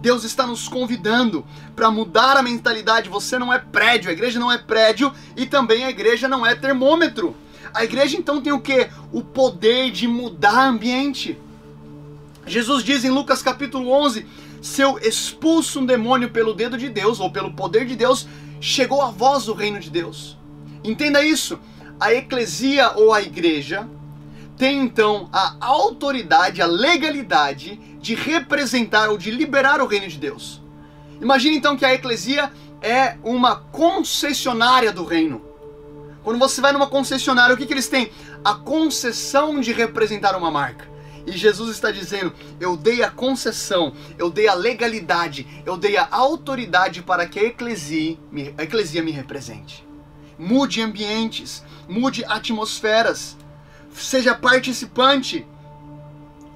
Deus 0.00 0.22
está 0.22 0.46
nos 0.46 0.68
convidando 0.68 1.44
para 1.74 1.90
mudar 1.90 2.36
a 2.36 2.42
mentalidade. 2.42 3.08
Você 3.08 3.36
não 3.36 3.52
é 3.52 3.58
prédio, 3.58 4.10
a 4.10 4.12
igreja 4.12 4.38
não 4.38 4.52
é 4.52 4.58
prédio 4.58 5.12
e 5.36 5.44
também 5.44 5.84
a 5.84 5.90
igreja 5.90 6.28
não 6.28 6.46
é 6.46 6.54
termômetro. 6.54 7.34
A 7.74 7.84
igreja 7.84 8.16
então 8.16 8.40
tem 8.40 8.52
o 8.52 8.60
que? 8.60 8.88
O 9.12 9.22
poder 9.22 9.90
de 9.90 10.06
mudar 10.06 10.68
ambiente. 10.68 11.38
Jesus 12.46 12.82
diz 12.82 13.04
em 13.04 13.10
Lucas 13.10 13.42
capítulo 13.42 13.90
11: 13.90 14.26
Se 14.62 14.82
eu 14.82 14.98
expulso 14.98 15.80
um 15.80 15.86
demônio 15.86 16.30
pelo 16.30 16.54
dedo 16.54 16.78
de 16.78 16.88
Deus 16.88 17.20
ou 17.20 17.30
pelo 17.30 17.52
poder 17.52 17.86
de 17.86 17.94
Deus, 17.94 18.26
chegou 18.60 19.02
a 19.02 19.10
vós 19.10 19.48
o 19.48 19.54
reino 19.54 19.78
de 19.78 19.90
Deus. 19.90 20.36
Entenda 20.82 21.22
isso. 21.22 21.58
A 22.00 22.12
eclesia 22.14 22.92
ou 22.94 23.12
a 23.12 23.20
igreja 23.20 23.88
tem 24.56 24.80
então 24.82 25.28
a 25.32 25.56
autoridade, 25.60 26.60
a 26.60 26.66
legalidade 26.66 27.80
de 28.00 28.14
representar 28.14 29.08
ou 29.08 29.18
de 29.18 29.30
liberar 29.30 29.80
o 29.80 29.86
reino 29.86 30.08
de 30.08 30.18
Deus. 30.18 30.60
Imagine 31.20 31.56
então 31.56 31.76
que 31.76 31.84
a 31.84 31.94
eclesia 31.94 32.50
é 32.80 33.16
uma 33.22 33.56
concessionária 33.56 34.92
do 34.92 35.04
reino. 35.04 35.47
Quando 36.28 36.40
você 36.40 36.60
vai 36.60 36.72
numa 36.72 36.88
concessionária, 36.88 37.54
o 37.54 37.56
que, 37.56 37.64
que 37.64 37.72
eles 37.72 37.88
têm? 37.88 38.12
A 38.44 38.54
concessão 38.54 39.62
de 39.62 39.72
representar 39.72 40.36
uma 40.36 40.50
marca. 40.50 40.86
E 41.26 41.32
Jesus 41.32 41.70
está 41.70 41.90
dizendo: 41.90 42.34
Eu 42.60 42.76
dei 42.76 43.02
a 43.02 43.10
concessão, 43.10 43.94
eu 44.18 44.28
dei 44.28 44.46
a 44.46 44.52
legalidade, 44.52 45.46
eu 45.64 45.78
dei 45.78 45.96
a 45.96 46.06
autoridade 46.10 47.00
para 47.00 47.26
que 47.26 47.38
a 47.38 47.44
eclesia, 47.44 48.18
a 48.58 48.62
eclesia 48.62 49.02
me 49.02 49.10
represente. 49.10 49.88
Mude 50.38 50.82
ambientes, 50.82 51.64
mude 51.88 52.22
atmosferas 52.26 53.34
seja 53.94 54.34
participante. 54.34 55.46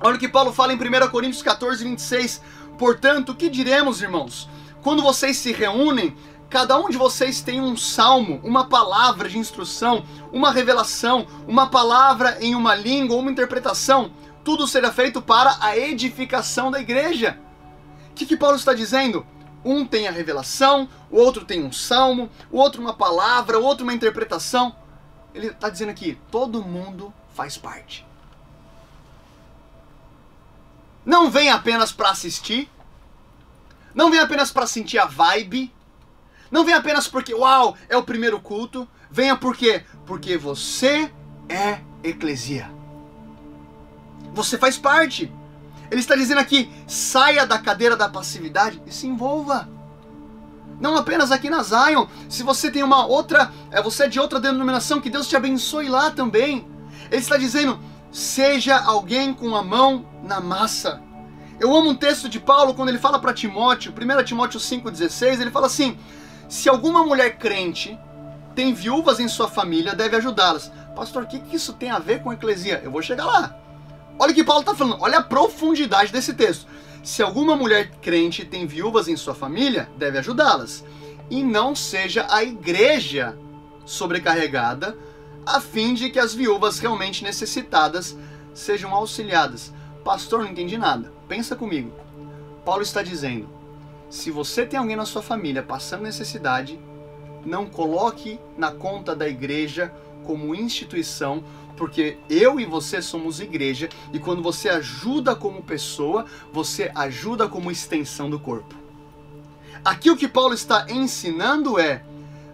Olha 0.03 0.17
o 0.17 0.19
que 0.19 0.29
Paulo 0.29 0.53
fala 0.53 0.75
em 0.75 0.77
1 0.77 1.09
Coríntios 1.09 1.43
14, 1.43 1.83
26. 1.83 2.43
Portanto, 2.79 3.31
o 3.31 3.35
que 3.35 3.49
diremos, 3.49 4.03
irmãos? 4.03 4.51
Quando 4.83 5.03
vocês 5.03 5.39
se 5.39 5.51
reúnem, 5.51 6.15
cada 6.53 6.79
um 6.79 6.91
de 6.91 6.99
vocês 6.99 7.41
tem 7.41 7.63
um 7.63 7.75
salmo, 7.79 8.39
uma 8.45 8.69
palavra 8.69 9.27
de 9.27 9.39
instrução, 9.39 10.05
uma 10.31 10.51
revelação, 10.51 11.27
uma 11.49 11.71
palavra 11.71 12.37
em 12.43 12.55
uma 12.55 12.75
língua, 12.75 13.17
uma 13.17 13.31
interpretação. 13.31 14.13
Tudo 14.45 14.69
será 14.69 14.93
feito 14.93 15.23
para 15.23 15.57
a 15.63 15.79
edificação 15.79 16.71
da 16.71 16.79
igreja. 16.79 17.41
O 18.11 18.15
que, 18.15 18.27
que 18.27 18.37
Paulo 18.37 18.57
está 18.57 18.75
dizendo? 18.75 19.27
Um 19.65 19.87
tem 19.87 20.07
a 20.07 20.11
revelação, 20.11 20.91
o 21.11 21.17
outro 21.17 21.47
tem 21.47 21.65
um 21.65 21.73
salmo, 21.73 22.29
o 22.51 22.59
outro 22.59 22.83
uma 22.83 22.93
palavra, 22.93 23.59
o 23.59 23.65
outro 23.65 23.85
uma 23.85 23.95
interpretação. 23.95 24.77
Ele 25.35 25.47
está 25.47 25.71
dizendo 25.71 25.89
aqui: 25.89 26.19
todo 26.31 26.63
mundo 26.63 27.15
faz 27.33 27.57
parte. 27.57 28.07
Não 31.03 31.31
vem 31.31 31.49
apenas 31.49 31.93
para 31.93 32.11
assistir, 32.11 32.71
não 33.95 34.11
vem 34.11 34.21
apenas 34.21 34.53
para 34.53 34.67
sentir 34.67 34.99
a 34.99 35.07
vibe, 35.07 35.73
não 36.53 36.65
vem 36.65 36.75
apenas 36.75 37.09
porque, 37.09 37.35
uau, 37.35 37.77
é 37.89 37.97
o 37.97 38.05
primeiro 38.05 38.39
culto, 38.39 38.87
Venha 39.13 39.37
por 39.37 39.55
quê? 39.55 39.85
Porque 40.07 40.39
você 40.39 41.13
é 41.47 41.81
eclesia. 42.03 42.71
Você 44.33 44.57
faz 44.57 44.79
parte. 44.79 45.31
Ele 45.91 46.01
está 46.01 46.17
dizendo 46.17 46.39
aqui: 46.39 46.73
saia 46.89 47.47
da 47.47 47.59
cadeira 47.59 47.95
da 47.95 48.09
passividade 48.09 48.81
e 48.87 48.91
se 48.91 49.07
envolva. 49.07 49.69
Não 50.81 50.97
apenas 50.97 51.31
aqui 51.31 51.51
na 51.51 51.63
Zion. 51.63 52.07
Se 52.27 52.43
você 52.43 52.71
tem 52.71 52.83
uma 52.83 53.05
outra, 53.05 53.53
é 53.71 53.83
você 53.83 54.05
é 54.05 54.09
de 54.09 54.19
outra 54.19 54.41
denominação, 54.41 54.99
que 54.99 55.11
Deus 55.11 55.29
te 55.29 55.37
abençoe 55.37 55.91
lá 55.91 56.11
também. 56.11 56.67
Ele 57.11 57.21
está 57.21 57.37
dizendo: 57.37 57.79
seja 58.11 58.79
alguém 58.79 59.35
com 59.35 59.55
a 59.55 59.63
mão 59.63 60.07
na 60.23 60.41
massa. 60.41 61.03
Eu 61.61 61.77
amo 61.77 61.91
um 61.91 61.95
texto 61.95 62.31
de 62.31 62.41
Paulo 62.41 62.73
quando 62.73 62.89
ele 62.89 62.99
fala 62.99 63.19
para 63.19 63.35
Timóteo, 63.35 63.93
1 63.93 64.25
Timóteo 64.25 64.59
5,16, 64.59 65.43
ele 65.43 65.51
fala 65.51 65.67
assim: 65.67 65.99
se 66.53 66.69
alguma 66.69 67.03
mulher 67.03 67.39
crente 67.39 67.99
tem 68.55 68.75
viúvas 68.75 69.19
em 69.19 69.27
sua 69.27 69.49
família, 69.49 69.95
deve 69.95 70.17
ajudá-las. 70.17 70.71
Pastor, 70.95 71.23
o 71.23 71.27
que, 71.27 71.39
que 71.39 71.57
isso 71.57 71.73
tem 71.73 71.91
a 71.91 71.99
ver 71.99 72.23
com 72.23 72.31
eclesia? 72.31 72.79
Eu 72.85 72.91
vou 72.91 73.01
chegar 73.01 73.25
lá. 73.25 73.57
Olha 74.19 74.33
o 74.33 74.35
que 74.35 74.45
Paulo 74.45 74.61
está 74.61 74.75
falando, 74.75 74.99
olha 75.01 75.21
a 75.21 75.23
profundidade 75.23 76.13
desse 76.13 76.35
texto. 76.35 76.67
Se 77.03 77.23
alguma 77.23 77.57
mulher 77.57 77.93
crente 78.03 78.45
tem 78.45 78.67
viúvas 78.67 79.09
em 79.09 79.17
sua 79.17 79.35
família, 79.35 79.89
deve 79.97 80.19
ajudá-las. 80.19 80.85
E 81.31 81.43
não 81.43 81.75
seja 81.75 82.27
a 82.29 82.45
igreja 82.45 83.35
sobrecarregada, 83.87 84.95
a 85.47 85.59
fim 85.59 85.95
de 85.95 86.11
que 86.11 86.19
as 86.19 86.35
viúvas 86.35 86.79
realmente 86.79 87.25
necessitadas 87.25 88.15
sejam 88.53 88.95
auxiliadas. 88.95 89.73
Pastor, 90.05 90.41
não 90.41 90.51
entendi 90.51 90.77
nada. 90.77 91.11
Pensa 91.27 91.57
comigo. 91.57 91.91
Paulo 92.63 92.83
está 92.83 93.03
dizendo: 93.03 93.62
se 94.13 94.31
você 94.31 94.67
tem 94.67 94.79
alguém 94.79 94.95
na 94.95 95.07
sua 95.07 95.23
família 95.23 95.63
passando 95.63 96.03
necessidade, 96.03 96.79
não 97.47 97.65
coloque 97.65 98.39
na 98.59 98.71
conta 98.71 99.17
da 99.17 99.27
igreja 99.27 99.91
como 100.23 100.55
instituição, 100.55 101.43
porque 101.79 102.19
eu 102.29 102.61
e 102.61 102.67
você 102.67 103.01
somos 103.01 103.41
igreja 103.41 103.89
e 104.13 104.19
quando 104.19 104.43
você 104.43 104.69
ajuda 104.69 105.35
como 105.35 105.63
pessoa, 105.63 106.27
você 106.53 106.93
ajuda 106.95 107.49
como 107.49 107.71
extensão 107.71 108.29
do 108.29 108.39
corpo. 108.39 108.75
Aqui 109.83 110.11
o 110.11 110.17
que 110.17 110.29
Paulo 110.29 110.53
está 110.53 110.85
ensinando 110.91 111.79
é: 111.79 112.05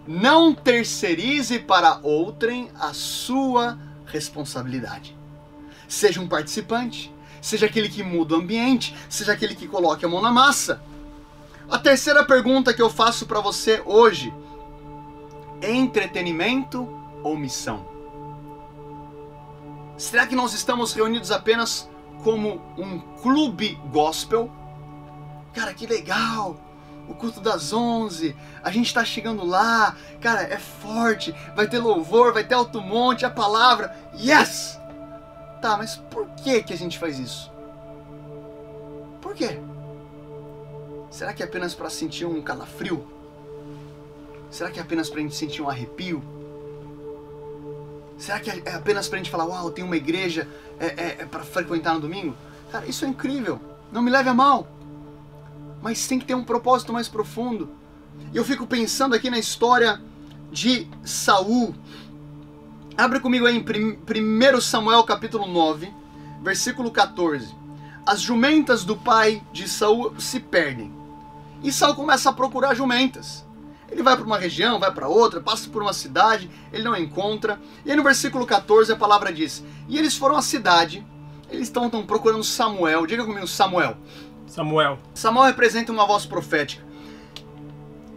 não 0.07 0.55
terceirize 0.55 1.59
para 1.59 1.99
outrem 2.01 2.71
a 2.79 2.93
sua 2.93 3.77
responsabilidade. 4.05 5.13
Seja 5.89 6.21
um 6.21 6.27
participante, 6.27 7.13
seja 7.41 7.65
aquele 7.65 7.89
que 7.89 8.01
muda 8.01 8.35
o 8.35 8.39
ambiente, 8.39 8.95
seja 9.09 9.33
aquele 9.33 9.55
que 9.55 9.67
coloque 9.67 10.05
a 10.05 10.07
mão 10.07 10.21
na 10.21 10.31
massa. 10.31 10.87
A 11.69 11.77
terceira 11.77 12.25
pergunta 12.25 12.73
que 12.73 12.81
eu 12.81 12.89
faço 12.89 13.27
para 13.27 13.39
você 13.39 13.81
hoje: 13.85 14.33
entretenimento 15.61 16.89
ou 17.23 17.37
missão? 17.37 17.85
Será 19.95 20.25
que 20.25 20.35
nós 20.35 20.53
estamos 20.53 20.93
reunidos 20.93 21.29
apenas 21.31 21.87
como 22.23 22.61
um 22.77 22.99
clube 23.21 23.79
gospel? 23.91 24.49
Cara, 25.53 25.73
que 25.73 25.85
legal! 25.85 26.57
O 27.07 27.13
culto 27.13 27.39
das 27.39 27.73
11, 27.73 28.35
a 28.63 28.71
gente 28.71 28.85
está 28.85 29.03
chegando 29.03 29.43
lá, 29.43 29.95
cara, 30.21 30.43
é 30.43 30.57
forte, 30.57 31.33
vai 31.55 31.67
ter 31.67 31.79
louvor, 31.79 32.33
vai 32.33 32.43
ter 32.43 32.53
alto 32.53 32.81
monte, 32.81 33.25
a 33.25 33.31
palavra, 33.31 33.95
yes! 34.15 34.79
Tá, 35.59 35.75
mas 35.75 35.95
por 35.95 36.27
que 36.43 36.61
que 36.63 36.73
a 36.73 36.77
gente 36.77 36.99
faz 36.99 37.17
isso? 37.17 37.51
Por 39.19 39.33
quê? 39.33 39.59
Será 41.19 41.33
que 41.33 41.43
é 41.43 41.45
apenas 41.45 41.75
para 41.75 41.89
sentir 41.89 42.25
um 42.25 42.41
calafrio? 42.41 43.05
Será 44.49 44.71
que 44.71 44.79
é 44.79 44.81
apenas 44.81 45.09
para 45.09 45.19
a 45.19 45.21
gente 45.21 45.35
sentir 45.35 45.61
um 45.61 45.69
arrepio? 45.69 46.23
Será 48.17 48.39
que 48.39 48.49
é 48.49 48.73
apenas 48.73 49.09
para 49.09 49.17
a 49.17 49.21
gente 49.21 49.29
falar, 49.29 49.43
uau, 49.43 49.69
tem 49.69 49.83
uma 49.83 49.97
igreja 49.97 50.47
é, 50.79 50.85
é, 50.85 51.17
é 51.19 51.25
para 51.25 51.43
frequentar 51.43 51.95
no 51.95 51.99
domingo? 51.99 52.37
Cara, 52.71 52.85
isso 52.85 53.03
é 53.03 53.09
incrível. 53.09 53.59
Não 53.91 54.01
me 54.01 54.09
leve 54.09 54.29
a 54.29 54.33
mal. 54.33 54.65
Mas 55.81 56.07
tem 56.07 56.19
que 56.19 56.25
ter 56.25 56.35
um 56.35 56.43
propósito 56.45 56.93
mais 56.93 57.09
profundo. 57.09 57.69
E 58.31 58.37
eu 58.37 58.45
fico 58.45 58.65
pensando 58.65 59.13
aqui 59.13 59.29
na 59.29 59.37
história 59.37 60.01
de 60.49 60.87
Saul. 61.03 61.75
Abre 62.95 63.19
comigo 63.19 63.45
aí 63.45 63.57
em 63.57 64.55
1 64.55 64.61
Samuel 64.61 65.03
capítulo 65.03 65.47
9, 65.49 65.93
versículo 66.41 66.89
14. 66.89 67.53
As 68.05 68.21
jumentas 68.21 68.85
do 68.85 68.95
pai 68.95 69.43
de 69.51 69.67
Saul 69.67 70.17
se 70.17 70.39
perdem. 70.39 70.97
E 71.63 71.71
Saul 71.71 71.95
começa 71.95 72.29
a 72.29 72.33
procurar 72.33 72.73
jumentas. 72.73 73.45
Ele 73.91 74.03
vai 74.03 74.15
para 74.15 74.25
uma 74.25 74.37
região, 74.37 74.79
vai 74.79 74.91
para 74.91 75.07
outra, 75.07 75.41
passa 75.41 75.69
por 75.69 75.81
uma 75.81 75.93
cidade, 75.93 76.49
ele 76.71 76.83
não 76.83 76.95
encontra. 76.95 77.59
E 77.85 77.91
aí 77.91 77.97
no 77.97 78.03
versículo 78.03 78.45
14 78.45 78.91
a 78.91 78.95
palavra 78.95 79.33
diz: 79.33 79.63
E 79.87 79.97
eles 79.97 80.15
foram 80.15 80.37
à 80.37 80.41
cidade, 80.41 81.05
eles 81.49 81.67
estão 81.67 81.89
procurando 82.05 82.43
Samuel. 82.43 83.05
Diga 83.05 83.25
comigo, 83.25 83.47
Samuel. 83.47 83.97
Samuel. 84.47 84.99
Samuel 85.13 85.47
representa 85.47 85.91
uma 85.91 86.05
voz 86.05 86.25
profética. 86.25 86.87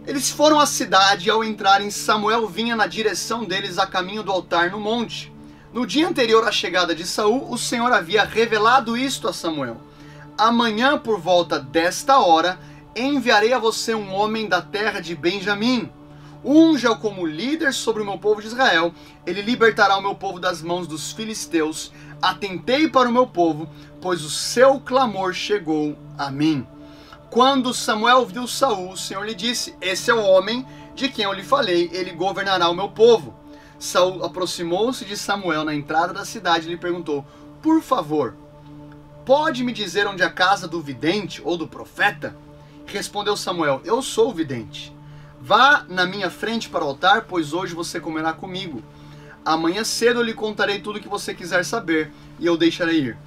Eles 0.05 0.29
foram 0.29 0.59
à 0.59 0.65
cidade 0.65 1.27
e 1.27 1.31
ao 1.31 1.43
entrarem, 1.43 1.89
Samuel 1.89 2.47
vinha 2.47 2.75
na 2.75 2.87
direção 2.87 3.45
deles 3.45 3.77
a 3.79 3.87
caminho 3.87 4.21
do 4.21 4.31
altar 4.31 4.69
no 4.69 4.79
monte. 4.79 5.31
No 5.71 5.87
dia 5.87 6.07
anterior 6.07 6.45
à 6.47 6.51
chegada 6.51 6.93
de 6.93 7.05
Saul, 7.07 7.49
o 7.49 7.57
Senhor 7.57 7.91
havia 7.91 8.23
revelado 8.23 8.97
isto 8.97 9.27
a 9.27 9.33
Samuel. 9.33 9.77
Amanhã, 10.37 10.97
por 10.97 11.19
volta 11.19 11.57
desta 11.57 12.19
hora, 12.19 12.59
enviarei 12.95 13.53
a 13.53 13.59
você 13.59 13.93
um 13.95 14.13
homem 14.13 14.47
da 14.47 14.61
terra 14.61 14.99
de 14.99 15.15
Benjamim. 15.15 15.91
Unja-o 16.43 16.97
como 16.97 17.25
líder 17.25 17.73
sobre 17.73 18.01
o 18.01 18.05
meu 18.05 18.17
povo 18.17 18.41
de 18.41 18.47
Israel. 18.47 18.93
Ele 19.25 19.41
libertará 19.41 19.97
o 19.97 20.01
meu 20.01 20.15
povo 20.15 20.39
das 20.39 20.61
mãos 20.61 20.87
dos 20.87 21.11
filisteus. 21.11 21.91
Atentei 22.21 22.87
para 22.87 23.09
o 23.09 23.11
meu 23.11 23.27
povo, 23.27 23.67
pois 24.01 24.23
o 24.23 24.29
seu 24.29 24.79
clamor 24.79 25.33
chegou 25.33 25.97
a 26.17 26.29
mim. 26.29 26.65
Quando 27.29 27.73
Samuel 27.73 28.25
viu 28.25 28.47
Saul, 28.47 28.91
o 28.91 28.97
Senhor 28.97 29.25
lhe 29.25 29.33
disse: 29.33 29.75
Esse 29.81 30.11
é 30.11 30.13
o 30.13 30.23
homem 30.23 30.65
de 30.95 31.09
quem 31.09 31.25
eu 31.25 31.33
lhe 31.33 31.43
falei, 31.43 31.89
ele 31.91 32.11
governará 32.11 32.69
o 32.69 32.75
meu 32.75 32.89
povo. 32.89 33.33
Saul 33.79 34.23
aproximou-se 34.23 35.03
de 35.03 35.17
Samuel 35.17 35.65
na 35.65 35.73
entrada 35.73 36.13
da 36.13 36.25
cidade 36.25 36.67
e 36.67 36.69
lhe 36.69 36.77
perguntou: 36.77 37.25
Por 37.61 37.81
favor, 37.81 38.35
pode 39.25 39.63
me 39.63 39.73
dizer 39.73 40.07
onde 40.07 40.21
é 40.21 40.25
a 40.25 40.31
casa 40.31 40.67
do 40.67 40.79
vidente 40.79 41.41
ou 41.43 41.57
do 41.57 41.67
profeta? 41.67 42.35
Respondeu 42.85 43.35
Samuel: 43.35 43.81
Eu 43.83 44.01
sou 44.01 44.29
o 44.29 44.33
vidente. 44.33 44.95
Vá 45.41 45.85
na 45.89 46.05
minha 46.05 46.29
frente 46.29 46.69
para 46.69 46.85
o 46.85 46.87
altar, 46.87 47.23
pois 47.23 47.53
hoje 47.53 47.73
você 47.73 47.99
comerá 47.99 48.31
comigo. 48.31 48.81
Amanhã 49.43 49.83
cedo 49.83 50.21
eu 50.21 50.23
lhe 50.23 50.33
contarei 50.33 50.79
tudo 50.79 50.97
o 50.97 51.01
que 51.01 51.09
você 51.09 51.33
quiser 51.33 51.65
saber, 51.65 52.11
e 52.39 52.45
eu 52.45 52.55
deixarei 52.55 52.99
ir. 52.99 53.17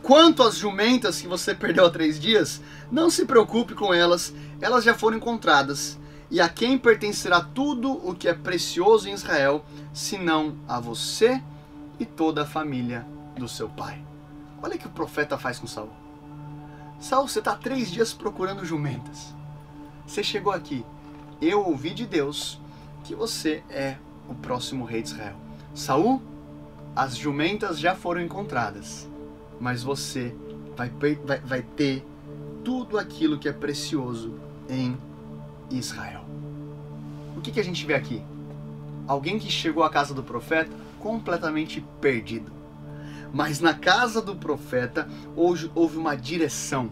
Quanto 0.00 0.42
às 0.42 0.56
jumentas 0.56 1.20
que 1.20 1.26
você 1.26 1.54
perdeu 1.54 1.86
há 1.86 1.90
três 1.90 2.20
dias, 2.20 2.60
não 2.92 3.10
se 3.10 3.24
preocupe 3.24 3.74
com 3.74 3.92
elas, 3.92 4.32
elas 4.60 4.84
já 4.84 4.94
foram 4.94 5.16
encontradas. 5.16 5.98
E 6.30 6.40
a 6.40 6.48
quem 6.48 6.78
pertencerá 6.78 7.40
tudo 7.40 7.90
o 7.90 8.14
que 8.14 8.28
é 8.28 8.34
precioso 8.34 9.08
em 9.08 9.12
Israel, 9.12 9.64
senão 9.92 10.56
a 10.68 10.78
você 10.78 11.42
e 11.98 12.04
toda 12.04 12.42
a 12.42 12.46
família 12.46 13.06
do 13.36 13.48
seu 13.48 13.68
pai? 13.68 14.00
Olha 14.62 14.76
o 14.76 14.78
que 14.78 14.86
o 14.86 14.90
profeta 14.90 15.38
faz 15.38 15.58
com 15.58 15.66
Saul. 15.66 16.03
Saul, 17.04 17.28
você 17.28 17.40
está 17.40 17.54
três 17.54 17.90
dias 17.90 18.14
procurando 18.14 18.64
jumentas. 18.64 19.34
Você 20.06 20.22
chegou 20.22 20.50
aqui. 20.50 20.82
Eu 21.38 21.62
ouvi 21.62 21.90
de 21.90 22.06
Deus 22.06 22.58
que 23.04 23.14
você 23.14 23.62
é 23.68 23.98
o 24.26 24.34
próximo 24.34 24.86
rei 24.86 25.02
de 25.02 25.10
Israel. 25.10 25.36
Saul, 25.74 26.22
as 26.96 27.14
jumentas 27.14 27.78
já 27.78 27.94
foram 27.94 28.22
encontradas, 28.22 29.06
mas 29.60 29.82
você 29.82 30.34
vai, 30.74 30.88
vai, 30.88 31.40
vai 31.40 31.60
ter 31.60 32.02
tudo 32.64 32.96
aquilo 32.96 33.38
que 33.38 33.50
é 33.50 33.52
precioso 33.52 34.34
em 34.66 34.96
Israel. 35.70 36.24
O 37.36 37.42
que, 37.42 37.52
que 37.52 37.60
a 37.60 37.64
gente 37.64 37.84
vê 37.84 37.92
aqui? 37.92 38.22
Alguém 39.06 39.38
que 39.38 39.52
chegou 39.52 39.84
à 39.84 39.90
casa 39.90 40.14
do 40.14 40.22
profeta 40.22 40.74
completamente 40.98 41.84
perdido 42.00 42.50
mas 43.34 43.58
na 43.58 43.74
casa 43.74 44.22
do 44.22 44.36
profeta 44.36 45.08
houve, 45.34 45.68
houve 45.74 45.98
uma 45.98 46.14
direção, 46.14 46.88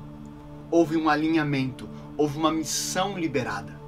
houve 0.72 0.96
um 0.96 1.08
alinhamento, 1.08 1.88
houve 2.16 2.36
uma 2.36 2.50
missão 2.50 3.16
liberada. 3.16 3.80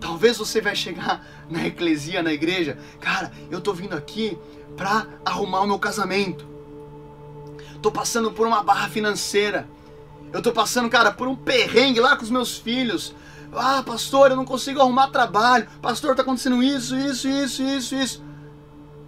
Talvez 0.00 0.38
você 0.38 0.62
vai 0.62 0.74
chegar 0.74 1.24
na 1.50 1.66
eclesia, 1.66 2.22
na 2.22 2.32
igreja, 2.32 2.78
cara, 2.98 3.30
eu 3.50 3.60
tô 3.60 3.74
vindo 3.74 3.94
aqui 3.94 4.38
para 4.74 5.06
arrumar 5.22 5.60
o 5.60 5.66
meu 5.66 5.78
casamento. 5.78 6.46
Tô 7.82 7.92
passando 7.92 8.32
por 8.32 8.46
uma 8.46 8.62
barra 8.62 8.88
financeira. 8.88 9.68
Eu 10.32 10.40
tô 10.40 10.52
passando, 10.52 10.88
cara, 10.88 11.12
por 11.12 11.28
um 11.28 11.36
perrengue 11.36 12.00
lá 12.00 12.16
com 12.16 12.22
os 12.22 12.30
meus 12.30 12.56
filhos. 12.56 13.14
Ah, 13.52 13.82
pastor, 13.82 14.30
eu 14.30 14.36
não 14.36 14.46
consigo 14.46 14.80
arrumar 14.80 15.08
trabalho. 15.08 15.68
Pastor, 15.82 16.16
tá 16.16 16.22
acontecendo 16.22 16.62
isso, 16.62 16.96
isso, 16.96 17.28
isso, 17.28 17.62
isso, 17.62 17.94
isso. 17.94 18.24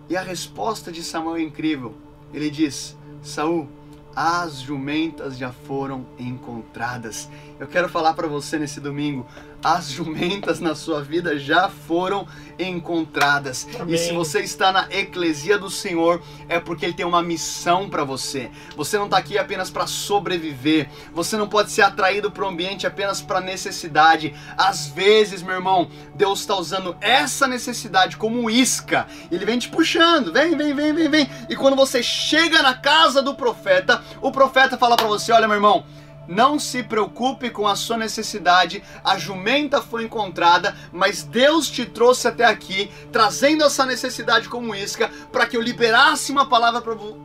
E 0.06 0.16
a 0.16 0.22
resposta 0.22 0.92
de 0.92 1.02
Samuel 1.02 1.36
é 1.36 1.42
incrível. 1.42 2.07
Ele 2.32 2.50
diz: 2.50 2.96
Saul, 3.22 3.68
as 4.14 4.60
jumentas 4.60 5.38
já 5.38 5.52
foram 5.52 6.06
encontradas. 6.18 7.28
Eu 7.60 7.66
quero 7.66 7.88
falar 7.88 8.14
para 8.14 8.28
você 8.28 8.56
nesse 8.56 8.80
domingo, 8.80 9.26
as 9.62 9.90
jumentas 9.90 10.60
na 10.60 10.76
sua 10.76 11.02
vida 11.02 11.36
já 11.36 11.68
foram 11.68 12.24
encontradas. 12.56 13.66
Amém. 13.80 13.96
E 13.96 13.98
se 13.98 14.12
você 14.12 14.40
está 14.40 14.70
na 14.70 14.86
eclesia 14.90 15.58
do 15.58 15.68
Senhor, 15.68 16.22
é 16.48 16.60
porque 16.60 16.86
ele 16.86 16.94
tem 16.94 17.04
uma 17.04 17.20
missão 17.20 17.90
para 17.90 18.04
você. 18.04 18.48
Você 18.76 18.96
não 18.96 19.06
está 19.06 19.18
aqui 19.18 19.36
apenas 19.36 19.70
para 19.70 19.88
sobreviver. 19.88 20.88
Você 21.12 21.36
não 21.36 21.48
pode 21.48 21.72
ser 21.72 21.82
atraído 21.82 22.30
para 22.30 22.44
o 22.44 22.48
ambiente 22.48 22.86
apenas 22.86 23.20
para 23.20 23.40
necessidade. 23.40 24.32
Às 24.56 24.86
vezes, 24.86 25.42
meu 25.42 25.56
irmão, 25.56 25.90
Deus 26.14 26.40
está 26.40 26.54
usando 26.54 26.96
essa 27.00 27.48
necessidade 27.48 28.16
como 28.16 28.48
isca. 28.48 29.08
Ele 29.32 29.44
vem 29.44 29.58
te 29.58 29.68
puxando, 29.68 30.32
vem, 30.32 30.56
vem, 30.56 30.74
vem, 30.74 30.92
vem, 30.94 31.08
vem. 31.08 31.30
E 31.48 31.56
quando 31.56 31.74
você 31.74 32.04
chega 32.04 32.62
na 32.62 32.74
casa 32.74 33.20
do 33.20 33.34
profeta, 33.34 34.00
o 34.22 34.30
profeta 34.30 34.78
fala 34.78 34.96
para 34.96 35.08
você: 35.08 35.32
"Olha, 35.32 35.48
meu 35.48 35.56
irmão, 35.56 35.84
não 36.28 36.58
se 36.58 36.82
preocupe 36.82 37.50
com 37.50 37.66
a 37.66 37.74
sua 37.74 37.96
necessidade, 37.96 38.82
a 39.02 39.16
jumenta 39.16 39.80
foi 39.80 40.04
encontrada, 40.04 40.76
mas 40.92 41.22
Deus 41.22 41.68
te 41.70 41.86
trouxe 41.86 42.28
até 42.28 42.44
aqui, 42.44 42.90
trazendo 43.10 43.64
essa 43.64 43.86
necessidade 43.86 44.48
como 44.48 44.74
isca, 44.74 45.10
para 45.32 45.46
que 45.46 45.56
eu 45.56 45.62
liberasse 45.62 46.30
uma 46.30 46.46
palavra 46.46 46.82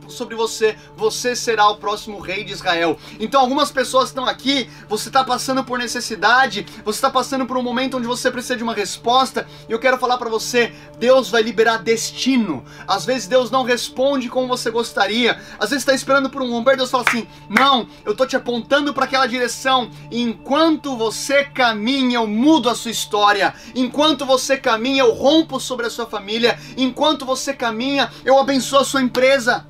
sobre 0.08 0.34
você. 0.34 0.76
Você 0.96 1.36
será 1.36 1.68
o 1.68 1.76
próximo 1.76 2.18
rei 2.18 2.44
de 2.44 2.52
Israel. 2.52 2.98
Então, 3.20 3.40
algumas 3.40 3.70
pessoas 3.70 4.08
estão 4.08 4.24
aqui, 4.24 4.70
você 4.88 5.08
está 5.08 5.22
passando 5.22 5.62
por 5.62 5.78
necessidade, 5.78 6.66
você 6.84 6.96
está 6.96 7.10
passando 7.10 7.44
por 7.44 7.58
um 7.58 7.62
momento 7.62 7.98
onde 7.98 8.06
você 8.06 8.30
precisa 8.30 8.56
de 8.56 8.62
uma 8.62 8.74
resposta, 8.74 9.46
e 9.68 9.72
eu 9.72 9.78
quero 9.78 9.98
falar 9.98 10.16
para 10.16 10.30
você: 10.30 10.72
Deus 10.98 11.28
vai 11.28 11.42
liberar 11.42 11.78
destino. 11.78 12.64
Às 12.88 13.04
vezes, 13.04 13.28
Deus 13.28 13.50
não 13.50 13.64
responde 13.64 14.30
como 14.30 14.48
você 14.48 14.70
gostaria, 14.70 15.38
às 15.58 15.70
vezes, 15.70 15.82
está 15.82 15.92
esperando 15.92 16.30
por 16.30 16.40
um 16.40 16.50
romper, 16.50 16.76
Deus 16.76 16.90
fala 16.90 17.04
assim: 17.06 17.26
Não, 17.50 17.86
eu 18.04 18.12
estou 18.12 18.26
te 18.26 18.36
apontando 18.36 18.93
para 18.94 19.04
aquela 19.04 19.26
direção. 19.26 19.90
Enquanto 20.10 20.96
você 20.96 21.44
caminha, 21.44 22.16
eu 22.16 22.26
mudo 22.26 22.70
a 22.70 22.74
sua 22.74 22.90
história. 22.90 23.54
Enquanto 23.74 24.24
você 24.24 24.56
caminha, 24.56 25.02
eu 25.02 25.12
rompo 25.12 25.60
sobre 25.60 25.86
a 25.86 25.90
sua 25.90 26.06
família. 26.06 26.58
Enquanto 26.76 27.26
você 27.26 27.52
caminha, 27.52 28.10
eu 28.24 28.38
abençoo 28.38 28.78
a 28.78 28.84
sua 28.84 29.02
empresa. 29.02 29.66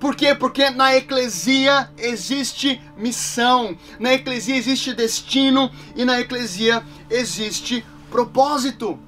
Por 0.00 0.16
quê? 0.16 0.34
Porque 0.34 0.70
na 0.70 0.94
eclesia 0.94 1.90
existe 1.96 2.80
missão, 2.96 3.76
na 3.98 4.12
eclesia 4.12 4.56
existe 4.56 4.92
destino 4.92 5.70
e 5.94 6.04
na 6.04 6.20
eclesia 6.20 6.82
existe 7.08 7.84
propósito. 8.10 8.98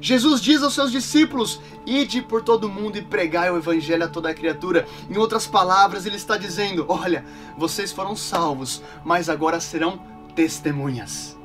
Jesus 0.00 0.40
diz 0.40 0.62
aos 0.62 0.74
seus 0.74 0.92
discípulos: 0.92 1.60
Ide 1.84 2.22
por 2.22 2.42
todo 2.42 2.68
mundo 2.68 2.96
e 2.96 3.02
pregai 3.02 3.50
o 3.50 3.56
evangelho 3.56 4.04
a 4.04 4.08
toda 4.08 4.34
criatura. 4.34 4.86
Em 5.10 5.16
outras 5.16 5.46
palavras, 5.46 6.06
ele 6.06 6.16
está 6.16 6.36
dizendo: 6.36 6.86
Olha, 6.88 7.24
vocês 7.56 7.92
foram 7.92 8.14
salvos, 8.14 8.82
mas 9.04 9.28
agora 9.28 9.60
serão 9.60 10.00
testemunhas. 10.34 11.36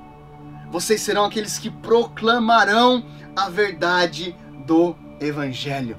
Vocês 0.72 1.02
serão 1.02 1.26
aqueles 1.26 1.58
que 1.58 1.70
proclamarão 1.70 3.06
a 3.36 3.50
verdade 3.50 4.36
do 4.66 4.96
evangelho. 5.20 5.98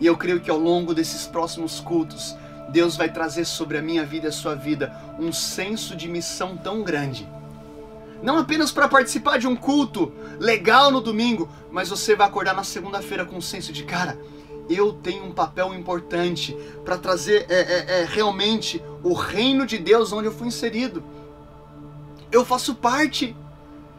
E 0.00 0.06
eu 0.06 0.16
creio 0.16 0.40
que 0.40 0.50
ao 0.50 0.58
longo 0.58 0.94
desses 0.94 1.26
próximos 1.26 1.78
cultos, 1.78 2.36
Deus 2.70 2.96
vai 2.96 3.12
trazer 3.12 3.44
sobre 3.44 3.78
a 3.78 3.82
minha 3.82 4.04
vida 4.04 4.26
e 4.26 4.28
a 4.28 4.32
sua 4.32 4.54
vida 4.54 4.92
um 5.18 5.32
senso 5.32 5.94
de 5.94 6.08
missão 6.08 6.56
tão 6.56 6.82
grande 6.82 7.28
não 8.22 8.38
apenas 8.38 8.70
para 8.70 8.88
participar 8.88 9.38
de 9.38 9.48
um 9.48 9.56
culto 9.56 10.12
legal 10.38 10.90
no 10.90 11.00
domingo, 11.00 11.48
mas 11.70 11.88
você 11.88 12.14
vai 12.14 12.26
acordar 12.26 12.54
na 12.54 12.64
segunda-feira 12.64 13.24
com 13.24 13.36
o 13.36 13.42
senso 13.42 13.72
de 13.72 13.82
cara. 13.82 14.18
Eu 14.70 14.92
tenho 14.92 15.24
um 15.24 15.32
papel 15.32 15.74
importante 15.74 16.56
para 16.84 16.96
trazer 16.96 17.46
é, 17.48 17.54
é, 17.54 18.00
é, 18.00 18.04
realmente 18.08 18.82
o 19.02 19.12
reino 19.12 19.66
de 19.66 19.76
Deus 19.76 20.12
onde 20.12 20.28
eu 20.28 20.32
fui 20.32 20.46
inserido. 20.46 21.02
Eu 22.30 22.44
faço 22.44 22.74
parte. 22.74 23.36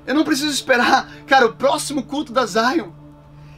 Eu 0.07 0.15
não 0.15 0.23
preciso 0.23 0.51
esperar, 0.51 1.11
cara, 1.27 1.45
o 1.45 1.53
próximo 1.53 2.03
culto 2.03 2.31
da 2.31 2.45
Zion. 2.45 2.89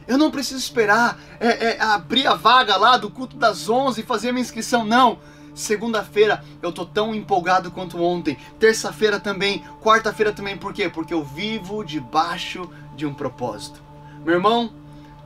Eu 0.06 0.18
não 0.18 0.30
preciso 0.30 0.58
esperar 0.58 1.18
é, 1.40 1.70
é, 1.70 1.80
abrir 1.80 2.26
a 2.26 2.34
vaga 2.34 2.76
lá 2.76 2.96
do 2.96 3.10
culto 3.10 3.36
das 3.36 3.68
11 3.68 4.00
e 4.00 4.04
fazer 4.04 4.28
a 4.28 4.32
minha 4.32 4.42
inscrição. 4.42 4.84
Não. 4.84 5.18
Segunda-feira 5.56 6.44
eu 6.60 6.70
tô 6.70 6.84
tão 6.84 7.14
empolgado 7.14 7.70
quanto 7.70 7.98
ontem. 7.98 8.36
Terça-feira 8.60 9.18
também. 9.18 9.64
Quarta-feira 9.80 10.30
também. 10.30 10.54
Por 10.54 10.74
quê? 10.74 10.86
Porque 10.86 11.14
eu 11.14 11.24
vivo 11.24 11.82
debaixo 11.82 12.70
de 12.94 13.06
um 13.06 13.14
propósito. 13.14 13.82
Meu 14.22 14.34
irmão, 14.34 14.70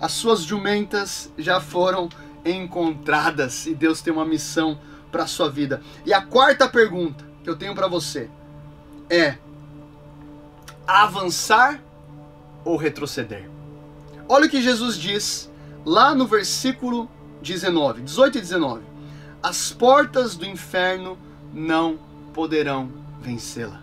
as 0.00 0.12
suas 0.12 0.42
jumentas 0.42 1.32
já 1.36 1.60
foram 1.60 2.08
encontradas 2.44 3.66
e 3.66 3.74
Deus 3.74 4.00
tem 4.00 4.12
uma 4.12 4.24
missão 4.24 4.78
para 5.10 5.26
sua 5.26 5.50
vida. 5.50 5.82
E 6.06 6.14
a 6.14 6.22
quarta 6.22 6.68
pergunta 6.68 7.24
que 7.42 7.50
eu 7.50 7.56
tenho 7.56 7.74
para 7.74 7.88
você 7.88 8.30
é: 9.10 9.36
avançar 10.86 11.82
ou 12.64 12.76
retroceder? 12.76 13.50
Olha 14.28 14.46
o 14.46 14.48
que 14.48 14.62
Jesus 14.62 14.96
diz 14.96 15.50
lá 15.84 16.14
no 16.14 16.24
versículo 16.24 17.10
19, 17.42 18.02
18 18.02 18.38
e 18.38 18.40
19 18.40 18.89
as 19.42 19.72
portas 19.72 20.37
do 20.37 20.44
inferno 20.44 21.18
não 21.53 21.98
poderão 22.35 22.90
vencê-la. 23.20 23.81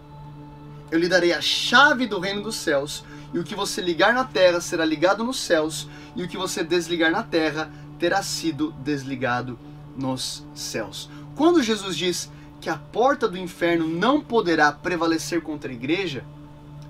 Eu 0.92 1.00
lhe 1.00 1.10
darei 1.10 1.34
a 1.34 1.42
chave 1.42 2.08
do 2.08 2.20
reino 2.20 2.42
dos 2.42 2.56
céus, 2.56 3.04
e 3.34 3.40
o 3.40 3.44
que 3.44 3.56
você 3.56 3.82
ligar 3.82 4.14
na 4.14 4.24
terra 4.24 4.62
será 4.62 4.86
ligado 4.86 5.24
nos 5.24 5.40
céus, 5.40 5.90
e 6.16 6.24
o 6.24 6.28
que 6.28 6.38
você 6.38 6.64
desligar 6.64 7.12
na 7.12 7.24
terra 7.24 7.70
terá 8.00 8.22
sido 8.22 8.72
desligado 8.84 9.60
nos 9.98 10.46
céus. 10.54 11.10
Quando 11.36 11.62
Jesus 11.62 11.98
diz 11.98 12.32
que 12.62 12.70
a 12.70 12.78
porta 12.78 13.28
do 13.28 13.38
inferno 13.38 13.88
não 13.88 14.22
poderá 14.22 14.72
prevalecer 14.72 15.42
contra 15.42 15.72
a 15.72 15.74
igreja, 15.74 16.24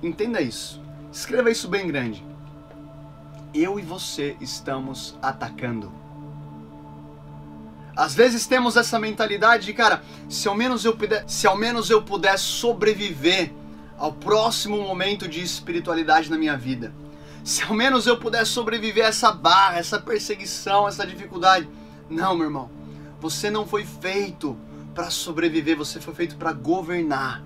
entenda 0.04 0.42
isso. 0.42 0.82
Escreva 1.12 1.50
isso 1.50 1.68
bem 1.68 1.88
grande. 1.88 2.24
Eu 3.54 3.80
e 3.80 3.82
você 3.82 4.36
estamos 4.40 5.18
atacando 5.22 5.92
às 7.98 8.14
vezes 8.14 8.46
temos 8.46 8.78
essa 8.78 9.00
mentalidade 9.00 9.66
de, 9.66 9.74
cara, 9.74 10.04
se 10.30 10.48
ao 10.48 10.54
menos 10.54 10.86
eu 10.86 10.96
puder, 10.96 11.24
se 11.28 11.48
ao 11.48 11.58
menos 11.58 11.90
eu 11.90 12.04
puder 12.04 12.38
sobreviver 12.38 13.52
ao 13.98 14.14
próximo 14.14 14.80
momento 14.80 15.28
de 15.28 15.42
espiritualidade 15.42 16.30
na 16.30 16.38
minha 16.38 16.56
vida. 16.56 16.94
Se 17.44 17.64
ao 17.64 17.74
menos 17.74 18.06
eu 18.06 18.16
puder 18.20 18.46
sobreviver 18.46 19.04
a 19.04 19.08
essa 19.08 19.32
barra, 19.32 19.80
essa 19.80 20.00
perseguição, 20.00 20.88
essa 20.88 21.08
dificuldade. 21.08 21.68
Não, 22.08 22.36
meu 22.36 22.46
irmão. 22.46 22.70
Você 23.20 23.50
não 23.50 23.66
foi 23.66 23.84
feito 23.84 24.56
para 24.94 25.10
sobreviver, 25.10 25.76
você 25.76 26.00
foi 26.00 26.14
feito 26.14 26.38
para 26.38 26.54
governar. 26.54 27.44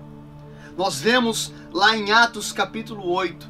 Nós 0.76 1.00
vemos 1.00 1.50
lá 1.72 1.96
em 1.96 2.12
Atos 2.12 2.52
capítulo 2.52 3.10
8, 3.10 3.48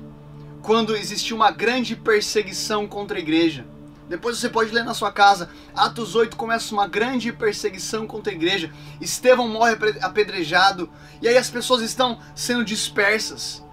quando 0.63 0.95
existiu 0.95 1.35
uma 1.35 1.51
grande 1.51 1.97
perseguição 1.97 2.87
contra 2.87 3.17
a 3.17 3.21
igreja. 3.21 3.67
Depois 4.13 4.37
você 4.37 4.51
pode 4.51 4.71
ler 4.73 4.85
na 4.85 4.93
sua 4.93 5.11
casa. 5.11 5.49
Atos 5.75 6.15
8 6.15 6.37
começa 6.37 6.75
uma 6.75 6.87
grande 6.87 7.33
perseguição 7.33 8.07
contra 8.07 8.31
a 8.31 8.37
igreja. 8.37 8.71
Estevão 9.01 9.49
morre 9.49 9.75
apedrejado. 10.03 10.91
E 11.23 11.27
aí 11.27 11.39
as 11.39 11.49
pessoas 11.49 11.81
estão 11.81 12.19
sendo 12.35 12.63
dispersas. 12.63 13.65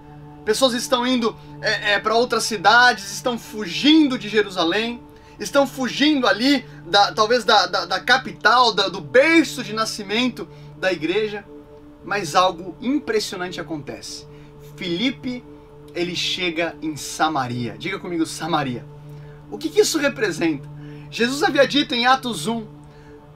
Pessoas 0.45 0.73
estão 0.73 1.05
indo 1.05 1.37
é, 1.61 1.91
é, 1.91 1.99
para 1.99 2.15
outras 2.15 2.45
cidades, 2.45 3.11
estão 3.11 3.37
fugindo 3.37 4.17
de 4.17 4.29
Jerusalém, 4.29 5.03
estão 5.37 5.67
fugindo 5.67 6.25
ali, 6.25 6.65
da, 6.85 7.11
talvez 7.11 7.43
da, 7.43 7.65
da, 7.65 7.85
da 7.85 7.99
capital, 7.99 8.73
da, 8.73 8.87
do 8.87 9.01
berço 9.01 9.61
de 9.61 9.73
nascimento 9.73 10.47
da 10.77 10.89
igreja. 10.89 11.43
Mas 12.05 12.33
algo 12.33 12.77
impressionante 12.79 13.59
acontece. 13.59 14.25
Filipe, 14.77 15.43
ele 15.93 16.15
chega 16.15 16.77
em 16.81 16.95
Samaria. 16.95 17.75
Diga 17.77 17.99
comigo, 17.99 18.25
Samaria. 18.25 18.85
O 19.51 19.57
que, 19.57 19.69
que 19.69 19.81
isso 19.81 19.97
representa? 19.97 20.69
Jesus 21.09 21.41
havia 21.43 21.67
dito 21.67 21.95
em 21.95 22.05
Atos 22.05 22.47
1: 22.47 22.65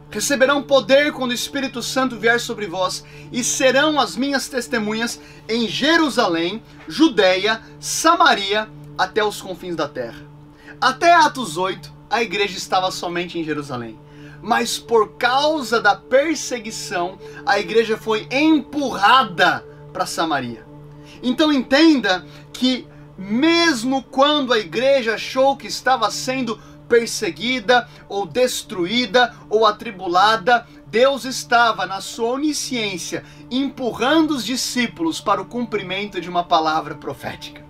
Receberão 0.10 0.62
poder 0.62 1.12
quando 1.12 1.32
o 1.32 1.36
Espírito 1.36 1.82
Santo 1.82 2.20
vier 2.20 2.40
sobre 2.40 2.68
vós, 2.68 3.04
e 3.32 3.44
serão 3.44 4.00
as 4.00 4.16
minhas 4.16 4.48
testemunhas 4.48 5.20
em 5.50 5.68
Jerusalém, 5.68 6.62
Judéia, 6.88 7.62
Samaria, 7.80 8.70
até 8.98 9.24
os 9.24 9.42
confins 9.42 9.76
da 9.76 9.88
terra. 9.88 10.22
Até 10.80 11.14
Atos 11.14 11.58
8, 11.58 11.92
a 12.10 12.22
igreja 12.22 12.58
estava 12.58 12.92
somente 12.92 13.40
em 13.40 13.44
Jerusalém. 13.44 13.98
Mas 14.42 14.78
por 14.78 15.14
causa 15.14 15.82
da 15.82 15.96
perseguição, 15.96 17.18
a 17.46 17.60
igreja 17.60 17.98
foi 17.98 18.28
empurrada 18.30 19.66
para 19.92 20.06
Samaria. 20.06 20.66
Então 21.24 21.52
entenda 21.52 22.26
que 22.52 22.86
mesmo 23.18 24.04
quando 24.04 24.54
a 24.54 24.60
igreja 24.60 25.16
achou 25.16 25.56
que 25.56 25.68
estava 25.68 26.10
sendo 26.10 26.60
perseguida 26.88 27.88
ou 28.08 28.26
destruída 28.26 29.34
ou 29.50 29.66
atribulada, 29.66 30.68
Deus 30.88 31.26
estava 31.26 31.86
na 31.86 32.02
sua 32.02 32.32
onisciência 32.34 33.24
empurrando 33.50 34.32
os 34.32 34.46
discípulos 34.46 35.20
para 35.20 35.42
o 35.42 35.46
cumprimento 35.46 36.22
de 36.22 36.30
uma 36.30 36.44
palavra 36.44 36.96
profética. 36.96 37.64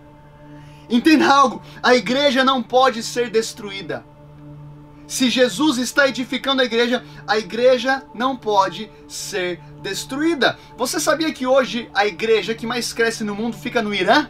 Entenda 0.90 1.34
algo, 1.34 1.62
a 1.82 1.96
igreja 1.96 2.44
não 2.44 2.62
pode 2.62 3.02
ser 3.02 3.30
destruída. 3.30 4.06
Se 5.08 5.30
Jesus 5.30 5.78
está 5.78 6.08
edificando 6.08 6.62
a 6.62 6.66
igreja, 6.66 7.04
a 7.28 7.38
igreja 7.38 8.04
não 8.14 8.36
pode 8.36 8.92
ser 9.08 9.60
destruída. 9.82 10.58
Você 10.78 11.00
sabia 11.00 11.32
que 11.32 11.46
hoje 11.46 11.90
a 11.94 12.06
igreja 12.06 12.56
que 12.56 12.66
mais 12.66 12.94
cresce 12.94 13.24
no 13.24 13.36
mundo 13.36 13.56
fica 13.56 13.82
no 13.82 13.94
Irã? 13.94 14.30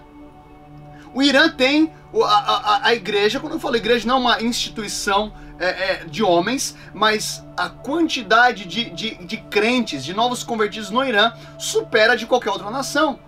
O 1.13 1.21
Irã 1.21 1.49
tem 1.49 1.91
a, 2.21 2.26
a, 2.26 2.88
a 2.88 2.95
igreja, 2.95 3.39
quando 3.39 3.54
eu 3.54 3.60
falo 3.60 3.76
igreja, 3.76 4.08
não 4.08 4.15
é 4.15 4.19
uma 4.19 4.43
instituição 4.43 5.34
é, 5.60 5.67
é, 5.67 6.06
de 6.06 6.23
homens, 6.23 6.76
mas 6.93 7.43
a 7.56 7.69
quantidade 7.69 8.65
de, 8.65 8.89
de, 8.89 9.15
de, 9.15 9.38
crentes, 9.38 10.04
de 10.04 10.13
novos 10.13 10.43
convertidos 10.43 10.89
no 10.89 11.04
Irã, 11.04 11.32
supera 11.58 12.15
de 12.15 12.26
qualquer 12.26 12.49
outra 12.49 12.69
nação. 12.69 13.19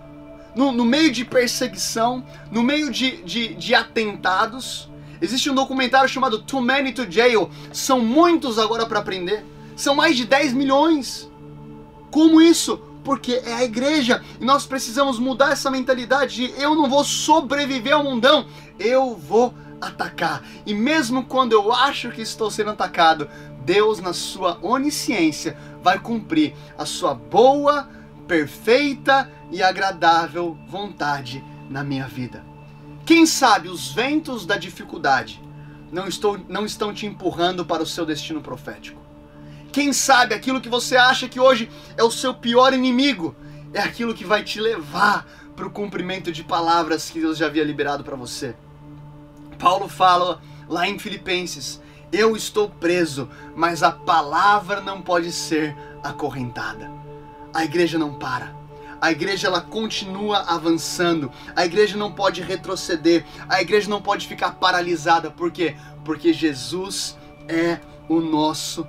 No, 0.56 0.71
no 0.71 0.86
meio 0.86 1.12
de 1.12 1.26
perseguição, 1.26 2.26
no 2.52 2.63
meio 2.63 2.89
de, 2.89 3.24
de, 3.24 3.54
de 3.56 3.76
atentados, 3.76 4.89
existe 5.21 5.50
um 5.50 5.56
documentário 5.56 6.10
chamado 6.10 6.39
Too 6.39 6.62
Many 6.62 6.93
to 6.93 7.10
Jail. 7.10 7.50
São 7.71 8.00
muitos 8.00 8.58
agora 8.58 8.86
para 8.86 9.00
aprender. 9.00 9.45
São 9.76 9.93
mais 9.93 10.15
de 10.15 10.26
10 10.26 10.54
milhões. 10.54 11.30
Como 12.10 12.41
isso? 12.41 12.82
Porque 13.05 13.41
é 13.45 13.53
a 13.53 13.63
igreja. 13.63 14.21
E 14.41 14.43
nós 14.43 14.65
precisamos 14.65 15.19
mudar 15.19 15.51
essa 15.51 15.71
mentalidade 15.71 16.35
de 16.35 16.61
eu 16.61 16.75
não 16.75 16.89
vou 16.89 17.05
sobreviver 17.05 17.93
ao 17.93 18.03
mundão, 18.03 18.47
eu 18.77 19.15
vou 19.15 19.53
atacar. 19.79 20.43
E 20.65 20.73
mesmo 20.73 21.23
quando 21.23 21.53
eu 21.53 21.71
acho 21.71 22.11
que 22.11 22.21
estou 22.21 22.49
sendo 22.49 22.71
atacado, 22.71 23.29
Deus, 23.63 23.99
na 23.99 24.11
sua 24.11 24.57
onisciência, 24.61 25.57
vai 25.81 25.99
cumprir 25.99 26.55
a 26.77 26.85
sua 26.85 27.13
boa, 27.13 27.89
perfeita 28.27 29.31
e 29.51 29.61
agradável 29.61 30.57
vontade 30.67 31.43
na 31.69 31.83
minha 31.83 32.07
vida. 32.07 32.43
Quem 33.05 33.25
sabe 33.27 33.69
os 33.69 33.91
ventos 33.93 34.45
da 34.45 34.57
dificuldade 34.57 35.41
não, 35.91 36.07
estou, 36.07 36.39
não 36.49 36.65
estão 36.65 36.91
te 36.91 37.05
empurrando 37.05 37.63
para 37.63 37.83
o 37.83 37.85
seu 37.85 38.05
destino 38.05 38.41
profético. 38.41 39.04
Quem 39.75 39.91
sabe 39.91 40.33
aquilo 40.33 40.61
que 40.61 40.69
você 40.69 40.95
acha 40.95 41.27
que 41.27 41.38
hoje 41.38 41.69
é 41.97 42.01
o 42.01 42.09
seu 42.09 42.33
pior 42.33 42.71
inimigo 42.71 43.35
é 43.73 43.81
aquilo 43.81 44.13
que 44.13 44.23
vai 44.23 44.41
te 44.41 44.61
levar 44.61 45.27
para 45.53 45.67
o 45.67 45.69
cumprimento 45.69 46.31
de 46.31 46.45
palavras 46.45 47.09
que 47.09 47.19
Deus 47.19 47.38
já 47.38 47.47
havia 47.47 47.65
liberado 47.65 48.01
para 48.01 48.15
você. 48.15 48.55
Paulo 49.59 49.89
fala 49.89 50.41
lá 50.69 50.88
em 50.88 50.97
Filipenses: 50.97 51.81
Eu 52.09 52.38
estou 52.38 52.69
preso, 52.69 53.29
mas 53.53 53.83
a 53.83 53.91
palavra 53.91 54.79
não 54.79 55.01
pode 55.01 55.29
ser 55.33 55.75
acorrentada. 56.01 56.89
A 57.53 57.65
igreja 57.65 57.99
não 57.99 58.13
para. 58.13 58.55
A 59.01 59.11
igreja 59.11 59.47
ela 59.47 59.59
continua 59.59 60.38
avançando. 60.47 61.29
A 61.53 61.65
igreja 61.65 61.97
não 61.97 62.13
pode 62.13 62.41
retroceder. 62.41 63.25
A 63.49 63.61
igreja 63.61 63.89
não 63.89 64.01
pode 64.01 64.25
ficar 64.25 64.51
paralisada. 64.51 65.29
Por 65.29 65.51
quê? 65.51 65.75
Porque 66.05 66.31
Jesus 66.31 67.17
é 67.49 67.81
o 68.07 68.21
nosso 68.21 68.88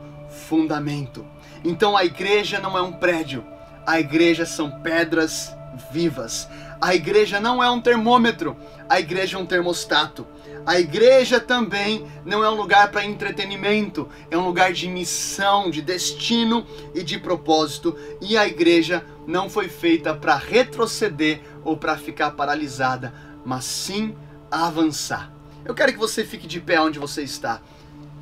fundamento. 0.48 1.26
Então 1.64 1.96
a 1.96 2.04
igreja 2.04 2.60
não 2.60 2.76
é 2.76 2.82
um 2.82 2.92
prédio, 2.92 3.44
a 3.86 3.98
igreja 3.98 4.46
são 4.46 4.70
pedras 4.80 5.54
vivas. 5.90 6.48
A 6.80 6.94
igreja 6.94 7.40
não 7.40 7.62
é 7.62 7.70
um 7.70 7.80
termômetro, 7.80 8.56
a 8.88 9.00
igreja 9.00 9.36
é 9.36 9.40
um 9.40 9.46
termostato. 9.46 10.26
A 10.64 10.80
igreja 10.80 11.38
também 11.38 12.04
não 12.24 12.42
é 12.42 12.50
um 12.50 12.56
lugar 12.56 12.90
para 12.90 13.04
entretenimento, 13.04 14.08
é 14.30 14.36
um 14.36 14.44
lugar 14.44 14.72
de 14.72 14.88
missão, 14.88 15.70
de 15.70 15.80
destino 15.80 16.66
e 16.94 17.02
de 17.02 17.18
propósito. 17.18 17.96
E 18.20 18.36
a 18.36 18.46
igreja 18.46 19.04
não 19.26 19.48
foi 19.48 19.68
feita 19.68 20.12
para 20.12 20.36
retroceder 20.36 21.40
ou 21.64 21.76
para 21.76 21.96
ficar 21.96 22.32
paralisada, 22.32 23.14
mas 23.44 23.64
sim 23.64 24.16
avançar. 24.50 25.32
Eu 25.64 25.74
quero 25.74 25.92
que 25.92 25.98
você 25.98 26.24
fique 26.24 26.46
de 26.46 26.60
pé 26.60 26.80
onde 26.80 26.98
você 26.98 27.22
está. 27.22 27.60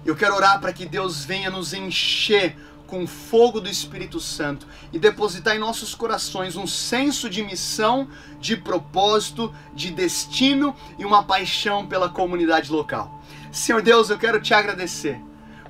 Eu 0.05 0.15
quero 0.15 0.35
orar 0.35 0.61
para 0.61 0.73
que 0.73 0.85
Deus 0.85 1.25
venha 1.25 1.51
nos 1.51 1.73
encher 1.73 2.57
com 2.87 3.05
o 3.05 3.07
fogo 3.07 3.61
do 3.61 3.69
Espírito 3.69 4.21
Santo 4.21 4.67
e 4.93 4.99
depositar 4.99 5.57
em 5.57 5.59
nossos 5.59 5.95
corações 5.95 6.57
um 6.57 6.67
senso 6.67 7.31
de 7.31 7.43
missão, 7.43 8.09
de 8.39 8.57
propósito, 8.57 9.53
de 9.75 9.91
destino 9.91 10.77
e 10.99 11.05
uma 11.05 11.25
paixão 11.25 11.87
pela 11.87 12.09
comunidade 12.09 12.71
local. 12.71 13.23
Senhor 13.51 13.81
Deus, 13.81 14.11
eu 14.11 14.19
quero 14.19 14.41
te 14.41 14.53
agradecer, 14.53 15.21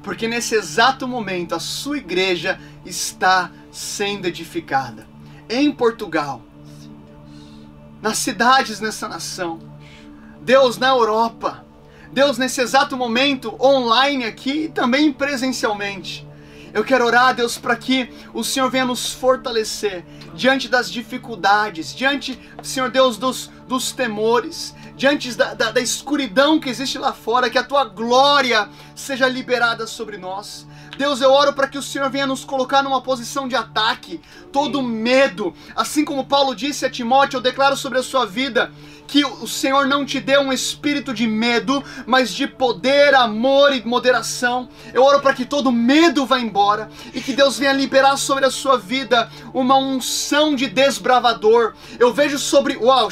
porque 0.02 0.26
nesse 0.26 0.54
exato 0.54 1.06
momento 1.06 1.54
a 1.54 1.60
sua 1.60 1.98
igreja 1.98 2.60
está 2.84 3.50
sendo 3.70 4.26
edificada 4.26 5.06
em 5.48 5.70
Portugal, 5.70 6.42
nas 8.02 8.18
cidades 8.18 8.80
nessa 8.80 9.08
nação, 9.08 9.60
Deus 10.40 10.76
na 10.76 10.88
Europa, 10.88 11.63
Deus, 12.14 12.38
nesse 12.38 12.60
exato 12.60 12.96
momento, 12.96 13.56
online 13.60 14.24
aqui 14.24 14.66
e 14.66 14.68
também 14.68 15.12
presencialmente. 15.12 16.24
Eu 16.72 16.84
quero 16.84 17.04
orar, 17.04 17.34
Deus, 17.34 17.58
para 17.58 17.74
que 17.74 18.08
o 18.32 18.44
Senhor 18.44 18.70
venha 18.70 18.84
nos 18.84 19.12
fortalecer 19.12 20.04
diante 20.32 20.68
das 20.68 20.88
dificuldades, 20.88 21.92
diante, 21.92 22.38
Senhor 22.62 22.88
Deus, 22.88 23.16
dos, 23.16 23.50
dos 23.66 23.90
temores, 23.90 24.76
diante 24.96 25.34
da, 25.34 25.54
da, 25.54 25.72
da 25.72 25.80
escuridão 25.80 26.60
que 26.60 26.68
existe 26.68 26.98
lá 26.98 27.12
fora, 27.12 27.50
que 27.50 27.58
a 27.58 27.64
tua 27.64 27.84
glória 27.84 28.68
seja 28.94 29.26
liberada 29.26 29.84
sobre 29.84 30.16
nós. 30.16 30.68
Deus, 30.96 31.20
eu 31.20 31.32
oro 31.32 31.52
para 31.52 31.66
que 31.66 31.78
o 31.78 31.82
Senhor 31.82 32.08
venha 32.10 32.28
nos 32.28 32.44
colocar 32.44 32.80
numa 32.80 33.02
posição 33.02 33.48
de 33.48 33.56
ataque, 33.56 34.20
todo 34.52 34.80
medo, 34.82 35.52
assim 35.74 36.04
como 36.04 36.24
Paulo 36.24 36.54
disse 36.54 36.86
a 36.86 36.90
Timóteo, 36.90 37.38
eu 37.38 37.42
declaro 37.42 37.76
sobre 37.76 37.98
a 37.98 38.02
sua 38.04 38.24
vida 38.24 38.72
que 39.06 39.24
o 39.24 39.46
Senhor 39.46 39.86
não 39.86 40.04
te 40.04 40.20
deu 40.20 40.40
um 40.40 40.52
espírito 40.52 41.12
de 41.12 41.26
medo, 41.26 41.82
mas 42.06 42.32
de 42.32 42.46
poder, 42.46 43.14
amor 43.14 43.74
e 43.74 43.84
moderação. 43.84 44.68
Eu 44.92 45.02
oro 45.02 45.20
para 45.20 45.34
que 45.34 45.44
todo 45.44 45.70
medo 45.70 46.26
vá 46.26 46.38
embora 46.40 46.88
e 47.12 47.20
que 47.20 47.32
Deus 47.32 47.58
venha 47.58 47.72
liberar 47.72 48.16
sobre 48.16 48.44
a 48.44 48.50
sua 48.50 48.78
vida 48.78 49.30
uma 49.52 49.76
unção 49.76 50.54
de 50.54 50.66
desbravador. 50.66 51.74
Eu 51.98 52.12
vejo 52.12 52.38
sobre, 52.38 52.76
uau, 52.76 53.08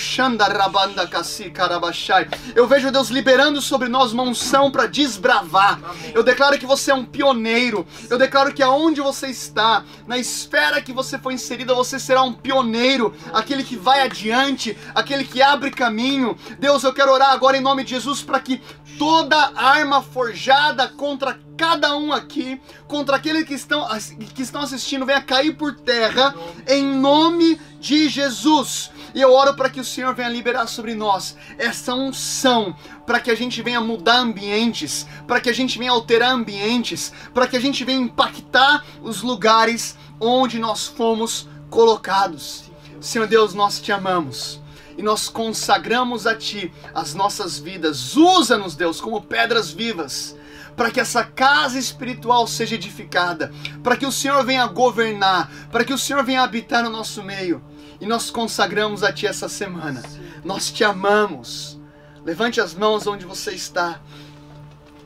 Rabanda 0.52 1.06
Kasi 1.06 1.50
Karabashai. 1.50 2.28
Eu 2.54 2.66
vejo 2.66 2.90
Deus 2.90 3.08
liberando 3.08 3.60
sobre 3.60 3.88
nós 3.88 4.12
uma 4.12 4.22
unção 4.22 4.70
para 4.70 4.86
desbravar. 4.86 5.80
Eu 6.14 6.22
declaro 6.22 6.58
que 6.58 6.66
você 6.66 6.90
é 6.90 6.94
um 6.94 7.04
pioneiro. 7.04 7.86
Eu 8.08 8.18
declaro 8.18 8.52
que 8.52 8.62
aonde 8.62 9.00
você 9.00 9.28
está, 9.28 9.84
na 10.06 10.18
esfera 10.18 10.80
que 10.80 10.92
você 10.92 11.18
foi 11.18 11.34
inserida, 11.34 11.74
você 11.74 11.98
será 11.98 12.22
um 12.22 12.32
pioneiro, 12.32 13.14
aquele 13.32 13.62
que 13.62 13.76
vai 13.76 14.00
adiante, 14.00 14.76
aquele 14.94 15.24
que 15.24 15.42
abre 15.42 15.70
caminho. 15.82 16.36
Deus, 16.60 16.84
eu 16.84 16.94
quero 16.94 17.10
orar 17.10 17.30
agora 17.30 17.56
em 17.56 17.60
nome 17.60 17.82
de 17.82 17.90
Jesus 17.90 18.22
para 18.22 18.38
que 18.38 18.62
toda 18.96 19.52
arma 19.56 20.00
forjada 20.00 20.86
contra 20.86 21.36
cada 21.56 21.96
um 21.96 22.12
aqui, 22.12 22.60
contra 22.86 23.16
aqueles 23.16 23.44
que 23.44 23.54
estão, 23.54 23.84
que 24.32 24.42
estão 24.42 24.62
assistindo, 24.62 25.04
venha 25.04 25.20
cair 25.20 25.56
por 25.56 25.74
terra 25.74 26.34
em 26.68 26.84
nome 26.84 27.60
de 27.80 28.08
Jesus. 28.08 28.92
E 29.12 29.20
eu 29.20 29.32
oro 29.32 29.54
para 29.54 29.68
que 29.68 29.80
o 29.80 29.84
Senhor 29.84 30.14
venha 30.14 30.28
liberar 30.28 30.68
sobre 30.68 30.94
nós 30.94 31.36
essa 31.58 31.94
unção, 31.94 32.76
para 33.04 33.18
que 33.18 33.30
a 33.30 33.34
gente 33.34 33.60
venha 33.60 33.80
mudar 33.80 34.18
ambientes, 34.18 35.04
para 35.26 35.40
que 35.40 35.50
a 35.50 35.52
gente 35.52 35.80
venha 35.80 35.90
alterar 35.90 36.30
ambientes, 36.30 37.12
para 37.34 37.48
que 37.48 37.56
a 37.56 37.60
gente 37.60 37.84
venha 37.84 38.00
impactar 38.00 38.84
os 39.02 39.20
lugares 39.20 39.96
onde 40.20 40.60
nós 40.60 40.86
fomos 40.86 41.48
colocados. 41.68 42.70
Senhor 43.00 43.26
Deus, 43.26 43.52
nós 43.52 43.80
te 43.80 43.90
amamos 43.90 44.61
e 44.96 45.02
nós 45.02 45.28
consagramos 45.28 46.26
a 46.26 46.34
Ti 46.34 46.72
as 46.94 47.14
nossas 47.14 47.58
vidas. 47.58 48.16
Usa-nos, 48.16 48.76
Deus, 48.76 49.00
como 49.00 49.22
pedras 49.22 49.70
vivas 49.70 50.36
para 50.76 50.90
que 50.90 51.00
essa 51.00 51.24
casa 51.24 51.78
espiritual 51.78 52.46
seja 52.46 52.74
edificada, 52.74 53.52
para 53.82 53.96
que 53.96 54.06
o 54.06 54.12
Senhor 54.12 54.44
venha 54.44 54.66
governar, 54.66 55.50
para 55.70 55.84
que 55.84 55.92
o 55.92 55.98
Senhor 55.98 56.24
venha 56.24 56.42
habitar 56.42 56.82
no 56.82 56.90
nosso 56.90 57.22
meio. 57.22 57.62
E 58.00 58.06
nós 58.06 58.30
consagramos 58.30 59.02
a 59.02 59.12
Ti 59.12 59.26
essa 59.26 59.48
semana. 59.48 60.02
Nós 60.44 60.70
te 60.70 60.82
amamos. 60.82 61.78
Levante 62.24 62.60
as 62.60 62.74
mãos 62.74 63.06
onde 63.06 63.24
você 63.24 63.52
está. 63.52 64.00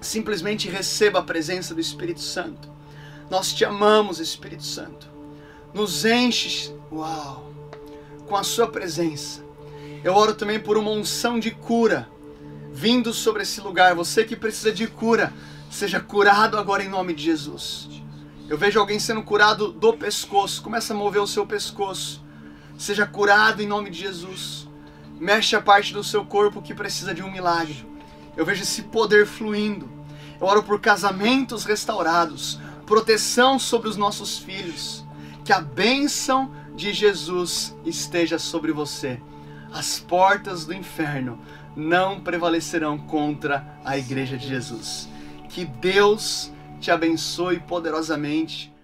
Simplesmente 0.01 0.69
receba 0.69 1.19
a 1.19 1.23
presença 1.23 1.75
do 1.75 1.81
Espírito 1.81 2.21
Santo. 2.21 2.71
Nós 3.29 3.53
te 3.53 3.65
amamos, 3.65 4.21
Espírito 4.21 4.65
Santo. 4.65 5.09
Nos 5.75 6.05
enche, 6.05 6.75
uau, 6.91 7.53
com 8.27 8.37
a 8.37 8.43
Sua 8.43 8.69
presença. 8.69 9.46
Eu 10.05 10.15
oro 10.15 10.35
também 10.35 10.61
por 10.61 10.77
uma 10.77 10.91
unção 10.91 11.39
de 11.39 11.51
cura 11.51 12.09
vindo 12.77 13.13
sobre 13.13 13.43
esse 13.43 13.61
lugar. 13.61 13.95
Você 13.95 14.23
que 14.25 14.37
precisa 14.37 14.71
de 14.71 14.87
cura, 14.87 15.33
seja 15.71 15.99
curado 15.99 16.59
agora 16.59 16.85
em 16.85 16.89
nome 16.89 17.15
de 17.15 17.25
Jesus. 17.25 17.89
Eu 18.49 18.59
vejo 18.59 18.79
alguém 18.79 18.99
sendo 18.99 19.23
curado 19.23 19.73
do 19.73 19.95
pescoço. 19.95 20.63
Começa 20.63 20.93
a 20.93 20.97
mover 20.97 21.23
o 21.23 21.27
seu 21.27 21.47
pescoço. 21.47 22.23
Seja 22.77 23.07
curado 23.07 23.63
em 23.63 23.67
nome 23.67 23.91
de 23.91 24.01
Jesus. 24.01 24.69
Mexe 25.19 25.57
a 25.57 25.63
parte 25.63 25.95
do 25.95 26.05
seu 26.05 26.25
corpo 26.25 26.61
que 26.61 26.75
precisa 26.75 27.15
de 27.15 27.23
um 27.23 27.33
milagre. 27.33 27.89
Eu 28.37 28.45
vejo 28.45 28.63
esse 28.63 28.83
poder 28.83 29.27
fluindo. 29.27 29.91
Eu 30.39 30.47
oro 30.47 30.63
por 30.63 30.79
casamentos 30.79 31.65
restaurados, 31.65 32.61
proteção 32.85 33.59
sobre 33.59 33.89
os 33.89 33.97
nossos 33.97 34.39
filhos. 34.39 35.03
Que 35.43 35.53
a 35.53 35.61
bênção 35.61 36.53
de 36.75 36.93
Jesus 36.93 37.75
esteja 37.87 38.39
sobre 38.39 38.71
você 38.71 39.19
as 39.73 39.99
portas 39.99 40.65
do 40.65 40.75
inferno 40.75 41.39
não 41.75 42.21
prevalecerão 42.21 42.99
contra 42.99 43.79
a 43.85 43.99
igreja 43.99 44.37
de 44.37 44.47
Jesus. 44.47 45.09
Que 45.49 45.65
Deus 45.65 46.53
te 46.81 46.91
abençoe 46.91 47.61
poderosamente 47.61 48.75